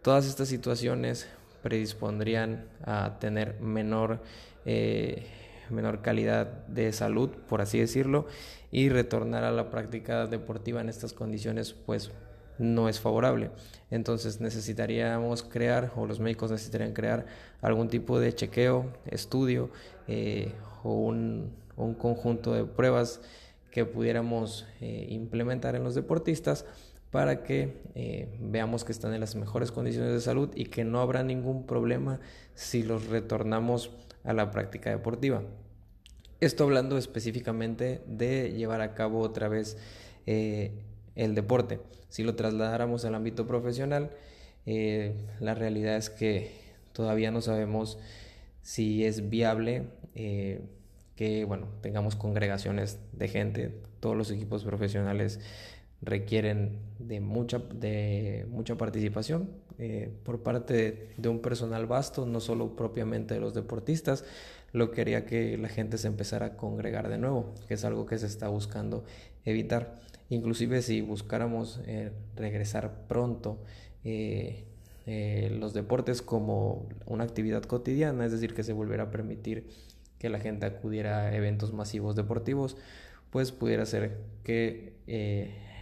Todas 0.00 0.26
estas 0.26 0.48
situaciones 0.48 1.28
predispondrían 1.62 2.66
a 2.84 3.18
tener 3.18 3.60
menor, 3.60 4.22
eh, 4.64 5.26
menor 5.68 6.00
calidad 6.00 6.46
de 6.68 6.92
salud, 6.92 7.28
por 7.48 7.60
así 7.60 7.78
decirlo, 7.78 8.26
y 8.70 8.88
retornar 8.88 9.44
a 9.44 9.50
la 9.50 9.68
práctica 9.68 10.26
deportiva 10.26 10.80
en 10.80 10.88
estas 10.88 11.12
condiciones, 11.12 11.74
pues 11.74 12.12
no 12.58 12.88
es 12.88 13.00
favorable. 13.00 13.50
Entonces 13.90 14.40
necesitaríamos 14.40 15.42
crear, 15.42 15.92
o 15.96 16.06
los 16.06 16.20
médicos 16.20 16.50
necesitarían 16.50 16.92
crear 16.92 17.26
algún 17.60 17.88
tipo 17.88 18.18
de 18.18 18.34
chequeo, 18.34 18.92
estudio 19.06 19.70
eh, 20.08 20.52
o 20.82 20.94
un, 20.94 21.52
conjunto 21.98 22.54
de 22.54 22.64
pruebas 22.64 23.20
que 23.70 23.84
pudiéramos 23.84 24.66
eh, 24.80 25.06
implementar 25.10 25.74
en 25.76 25.84
los 25.84 25.94
deportistas 25.94 26.64
para 27.10 27.42
que 27.42 27.82
eh, 27.94 28.34
veamos 28.40 28.84
que 28.84 28.92
están 28.92 29.12
en 29.12 29.20
las 29.20 29.36
mejores 29.36 29.70
condiciones 29.70 30.12
de 30.12 30.20
salud 30.20 30.50
y 30.54 30.66
que 30.66 30.84
no 30.84 31.00
habrá 31.00 31.22
ningún 31.22 31.66
problema 31.66 32.18
si 32.54 32.82
los 32.82 33.08
retornamos 33.08 33.90
a 34.24 34.32
la 34.32 34.50
práctica 34.50 34.90
deportiva. 34.90 35.42
Esto 36.40 36.64
hablando 36.64 36.98
específicamente 36.98 38.02
de 38.06 38.52
llevar 38.52 38.80
a 38.80 38.94
cabo 38.94 39.20
otra 39.20 39.48
vez 39.48 39.76
el 41.16 41.34
deporte. 41.34 41.80
Si 42.08 42.22
lo 42.22 42.36
trasladáramos 42.36 43.04
al 43.04 43.14
ámbito 43.14 43.46
profesional, 43.46 44.10
eh, 44.66 45.14
la 45.40 45.54
realidad 45.54 45.96
es 45.96 46.10
que 46.10 46.52
todavía 46.92 47.30
no 47.30 47.40
sabemos 47.40 47.98
si 48.62 49.04
es 49.04 49.28
viable 49.28 49.84
eh, 50.14 50.60
que 51.14 51.44
bueno, 51.44 51.68
tengamos 51.80 52.14
congregaciones 52.14 52.98
de 53.12 53.28
gente. 53.28 53.74
Todos 54.00 54.16
los 54.16 54.30
equipos 54.30 54.64
profesionales 54.64 55.40
requieren 56.02 56.78
de 56.98 57.20
mucha, 57.20 57.58
de 57.58 58.46
mucha 58.50 58.76
participación 58.76 59.50
eh, 59.78 60.10
por 60.24 60.42
parte 60.42 61.12
de, 61.16 61.28
un 61.28 61.40
personal 61.40 61.86
vasto, 61.86 62.26
no 62.26 62.40
solo 62.40 62.76
propiamente 62.76 63.34
de 63.34 63.40
los 63.40 63.54
deportistas, 63.54 64.24
lo 64.72 64.90
que 64.90 65.02
haría 65.02 65.26
que 65.26 65.56
la 65.58 65.68
gente 65.68 65.98
se 65.98 66.06
empezara 66.06 66.46
a 66.46 66.56
congregar 66.56 67.08
de 67.08 67.18
nuevo, 67.18 67.54
que 67.68 67.74
es 67.74 67.84
algo 67.84 68.06
que 68.06 68.18
se 68.18 68.26
está 68.26 68.48
buscando 68.48 69.04
evitar. 69.46 69.94
Inclusive 70.28 70.82
si 70.82 71.00
buscáramos 71.00 71.80
eh, 71.86 72.12
regresar 72.34 73.06
pronto 73.08 73.58
eh, 74.04 74.64
eh, 75.06 75.56
los 75.58 75.72
deportes 75.72 76.20
como 76.20 76.88
una 77.06 77.24
actividad 77.24 77.62
cotidiana, 77.62 78.26
es 78.26 78.32
decir, 78.32 78.52
que 78.52 78.64
se 78.64 78.72
volviera 78.72 79.04
a 79.04 79.10
permitir 79.10 79.68
que 80.18 80.28
la 80.28 80.40
gente 80.40 80.66
acudiera 80.66 81.20
a 81.20 81.34
eventos 81.34 81.72
masivos 81.72 82.16
deportivos, 82.16 82.76
pues 83.30 83.52
pudiera 83.52 83.86
ser 83.86 84.18
que 84.42 84.94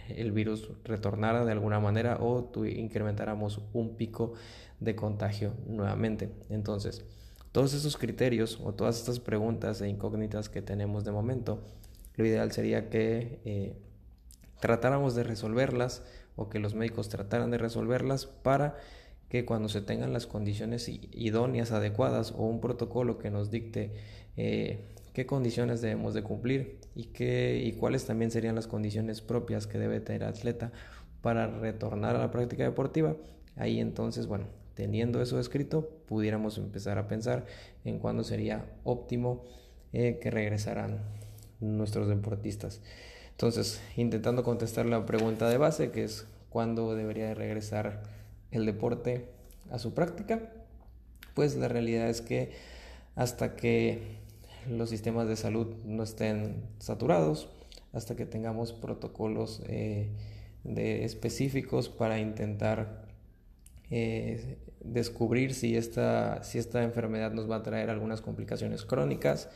el 0.09 0.31
virus 0.31 0.69
retornara 0.83 1.45
de 1.45 1.51
alguna 1.51 1.79
manera 1.79 2.17
o 2.21 2.51
incrementáramos 2.65 3.61
un 3.73 3.95
pico 3.95 4.33
de 4.79 4.95
contagio 4.95 5.53
nuevamente. 5.67 6.29
Entonces, 6.49 7.05
todos 7.51 7.73
esos 7.73 7.95
criterios 7.95 8.59
o 8.63 8.73
todas 8.73 8.99
estas 8.99 9.19
preguntas 9.19 9.81
e 9.81 9.87
incógnitas 9.87 10.49
que 10.49 10.61
tenemos 10.61 11.05
de 11.05 11.11
momento, 11.13 11.63
lo 12.15 12.25
ideal 12.25 12.51
sería 12.51 12.89
que 12.89 13.75
tratáramos 14.59 15.15
de 15.15 15.23
resolverlas 15.23 16.03
o 16.35 16.49
que 16.49 16.59
los 16.59 16.75
médicos 16.75 17.09
trataran 17.09 17.51
de 17.51 17.57
resolverlas 17.57 18.25
para 18.25 18.77
que 19.29 19.45
cuando 19.45 19.69
se 19.69 19.81
tengan 19.81 20.13
las 20.13 20.27
condiciones 20.27 20.87
idóneas, 20.87 21.71
adecuadas 21.71 22.31
o 22.31 22.45
un 22.45 22.61
protocolo 22.61 23.17
que 23.17 23.31
nos 23.31 23.49
dicte 23.49 23.93
eh, 24.37 24.85
qué 25.13 25.25
condiciones 25.25 25.81
debemos 25.81 26.13
de 26.13 26.23
cumplir 26.23 26.79
y, 26.93 27.05
qué, 27.05 27.61
y 27.63 27.73
cuáles 27.73 28.05
también 28.05 28.31
serían 28.31 28.55
las 28.55 28.67
condiciones 28.67 29.21
propias 29.21 29.67
que 29.67 29.77
debe 29.77 29.99
tener 29.99 30.23
el 30.23 30.29
atleta 30.29 30.71
para 31.21 31.47
retornar 31.47 32.15
a 32.15 32.19
la 32.19 32.31
práctica 32.31 32.63
deportiva, 32.63 33.15
ahí 33.55 33.79
entonces, 33.79 34.27
bueno, 34.27 34.45
teniendo 34.75 35.21
eso 35.21 35.39
escrito, 35.39 35.89
pudiéramos 36.05 36.59
empezar 36.59 36.99
a 36.99 37.07
pensar 37.07 37.45
en 37.83 37.97
cuándo 37.97 38.23
sería 38.23 38.65
óptimo 38.83 39.43
eh, 39.91 40.19
que 40.21 40.29
regresaran 40.29 40.99
nuestros 41.59 42.07
deportistas. 42.07 42.81
Entonces, 43.31 43.81
intentando 43.97 44.43
contestar 44.43 44.85
la 44.85 45.05
pregunta 45.05 45.49
de 45.49 45.57
base, 45.57 45.91
que 45.91 46.03
es 46.03 46.25
cuándo 46.49 46.95
debería 46.95 47.27
de 47.27 47.35
regresar 47.35 48.03
el 48.51 48.65
deporte 48.65 49.25
a 49.71 49.79
su 49.79 49.93
práctica, 49.93 50.51
pues 51.33 51.55
la 51.55 51.67
realidad 51.67 52.09
es 52.09 52.21
que 52.21 52.51
hasta 53.15 53.55
que 53.55 54.19
los 54.69 54.89
sistemas 54.89 55.27
de 55.27 55.35
salud 55.35 55.67
no 55.85 56.03
estén 56.03 56.63
saturados, 56.79 57.49
hasta 57.93 58.15
que 58.15 58.25
tengamos 58.25 58.73
protocolos 58.73 59.61
eh, 59.67 60.09
de 60.63 61.05
específicos 61.05 61.89
para 61.89 62.19
intentar 62.19 63.05
eh, 63.91 64.57
descubrir 64.83 65.53
si 65.53 65.77
esta, 65.77 66.43
si 66.43 66.57
esta 66.57 66.83
enfermedad 66.83 67.31
nos 67.31 67.49
va 67.49 67.57
a 67.57 67.63
traer 67.63 67.89
algunas 67.89 68.21
complicaciones 68.21 68.83
crónicas 68.83 69.49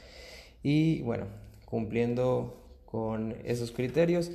y 0.64 1.02
bueno, 1.02 1.26
cumpliendo 1.70 2.56
con 2.86 3.36
esos 3.44 3.72
criterios, 3.72 4.32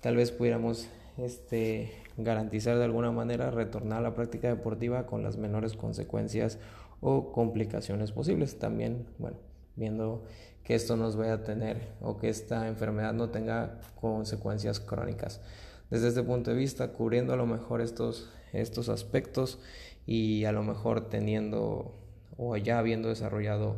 tal 0.00 0.16
vez 0.16 0.32
pudiéramos 0.32 0.88
este, 1.16 1.92
garantizar 2.16 2.76
de 2.78 2.84
alguna 2.84 3.12
manera 3.12 3.50
retornar 3.50 3.98
a 3.98 4.02
la 4.02 4.14
práctica 4.14 4.48
deportiva 4.48 5.06
con 5.06 5.22
las 5.22 5.36
menores 5.36 5.74
consecuencias 5.74 6.58
o 7.00 7.32
complicaciones 7.32 8.10
posibles. 8.10 8.58
También, 8.58 9.06
bueno, 9.18 9.36
viendo 9.76 10.24
que 10.64 10.74
esto 10.74 10.96
nos 10.96 11.16
vaya 11.16 11.34
a 11.34 11.44
tener 11.44 11.92
o 12.00 12.16
que 12.18 12.28
esta 12.28 12.66
enfermedad 12.66 13.14
no 13.14 13.30
tenga 13.30 13.80
consecuencias 14.00 14.80
crónicas. 14.80 15.40
Desde 15.90 16.08
este 16.08 16.22
punto 16.22 16.50
de 16.50 16.56
vista, 16.56 16.92
cubriendo 16.92 17.32
a 17.32 17.36
lo 17.36 17.46
mejor 17.46 17.80
estos, 17.80 18.30
estos 18.52 18.88
aspectos 18.88 19.60
y 20.06 20.44
a 20.44 20.52
lo 20.52 20.62
mejor 20.62 21.08
teniendo 21.08 21.94
o 22.36 22.56
ya 22.56 22.78
habiendo 22.78 23.08
desarrollado 23.08 23.76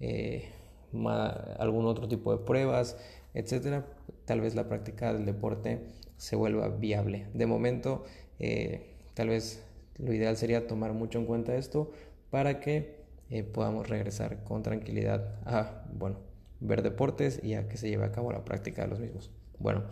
eh, 0.00 0.48
algún 0.92 1.86
otro 1.86 2.08
tipo 2.08 2.36
de 2.36 2.44
pruebas, 2.44 2.96
etcétera, 3.34 3.86
tal 4.24 4.40
vez 4.40 4.54
la 4.54 4.68
práctica 4.68 5.12
del 5.12 5.24
deporte 5.24 5.86
se 6.16 6.36
vuelva 6.36 6.68
viable. 6.68 7.26
De 7.34 7.46
momento, 7.46 8.04
eh, 8.38 8.94
tal 9.14 9.28
vez 9.28 9.64
lo 9.98 10.12
ideal 10.12 10.36
sería 10.36 10.66
tomar 10.66 10.92
mucho 10.92 11.18
en 11.18 11.26
cuenta 11.26 11.54
esto 11.56 11.92
para 12.30 12.60
que 12.60 13.00
eh, 13.30 13.42
podamos 13.42 13.88
regresar 13.88 14.42
con 14.44 14.62
tranquilidad 14.62 15.38
a, 15.44 15.84
bueno, 15.92 16.18
ver 16.60 16.82
deportes 16.82 17.40
y 17.42 17.54
a 17.54 17.68
que 17.68 17.76
se 17.76 17.88
lleve 17.88 18.04
a 18.04 18.12
cabo 18.12 18.32
la 18.32 18.44
práctica 18.44 18.82
de 18.82 18.88
los 18.88 19.00
mismos. 19.00 19.30
Bueno, 19.58 19.84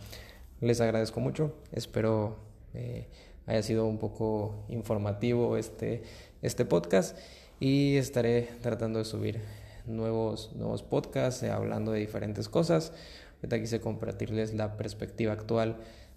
les 0.61 0.81
agradezco 0.81 1.21
mucho, 1.21 1.55
espero 1.73 2.37
eh, 2.75 3.07
haya 3.47 3.63
sido 3.63 3.87
un 3.87 3.99
poco 3.99 4.65
informativo 4.69 5.57
este, 5.57 6.03
este 6.43 6.65
podcast 6.65 7.17
y 7.61 7.97
estaré 7.97 8.49
tratando 8.61 8.99
de 8.99 9.05
subir 9.05 9.41
nuevos, 9.89 10.53
nuevos 10.55 10.83
podcasts 10.83 11.43
hablando 11.45 11.93
de 11.93 12.01
diferentes 12.01 12.49
cosas. 12.49 12.93
Ahorita 13.37 13.61
quise 13.61 13.81
compartirles 13.81 14.55
la 14.55 14.77
perspectiva 14.77 15.33
actual 15.33 15.77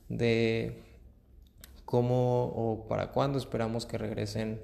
de 0.09 0.83
cómo 1.85 2.45
o 2.45 2.87
para 2.87 3.11
cuándo 3.11 3.37
esperamos 3.37 3.85
que 3.85 3.97
regresen 3.97 4.61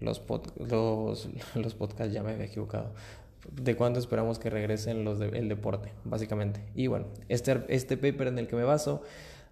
los, 0.00 0.22
los, 0.56 1.28
los 1.54 1.74
podcasts, 1.74 2.12
ya 2.12 2.22
me 2.22 2.32
había 2.32 2.46
equivocado, 2.46 2.92
de 3.50 3.76
cuándo 3.76 3.98
esperamos 3.98 4.38
que 4.38 4.50
regresen 4.50 5.04
los 5.04 5.18
de, 5.18 5.28
el 5.28 5.48
deporte, 5.48 5.92
básicamente. 6.04 6.60
Y 6.74 6.86
bueno, 6.86 7.06
este, 7.28 7.64
este 7.68 7.96
paper 7.96 8.28
en 8.28 8.38
el 8.38 8.48
que 8.48 8.56
me 8.56 8.64
baso, 8.64 9.02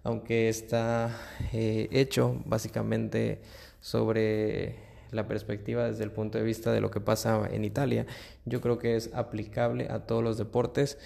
aunque 0.03 0.49
está 0.49 1.15
eh, 1.53 1.87
hecho 1.91 2.41
básicamente 2.45 3.41
sobre 3.79 4.92
la 5.13 5.27
perspectiva 5.27 5.85
desde 5.85 6.03
el 6.03 6.11
punto 6.11 6.37
de 6.37 6.43
vista 6.43 6.71
de 6.71 6.81
lo 6.81 6.91
que 6.91 6.99
pasa 7.01 7.47
en 7.51 7.65
Italia, 7.65 8.05
yo 8.45 8.61
creo 8.61 8.77
que 8.77 8.95
es 8.95 9.13
aplicable 9.13 9.87
a 9.89 10.05
todos 10.05 10.23
los 10.23 10.37
deportes 10.37 10.97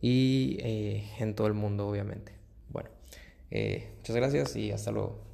y 0.00 0.58
eh, 0.60 1.10
en 1.18 1.34
todo 1.34 1.46
el 1.46 1.54
mundo, 1.54 1.88
obviamente. 1.88 2.32
Bueno, 2.68 2.90
eh, 3.50 3.90
muchas 3.98 4.16
gracias 4.16 4.56
y 4.56 4.72
hasta 4.72 4.90
luego. 4.90 5.31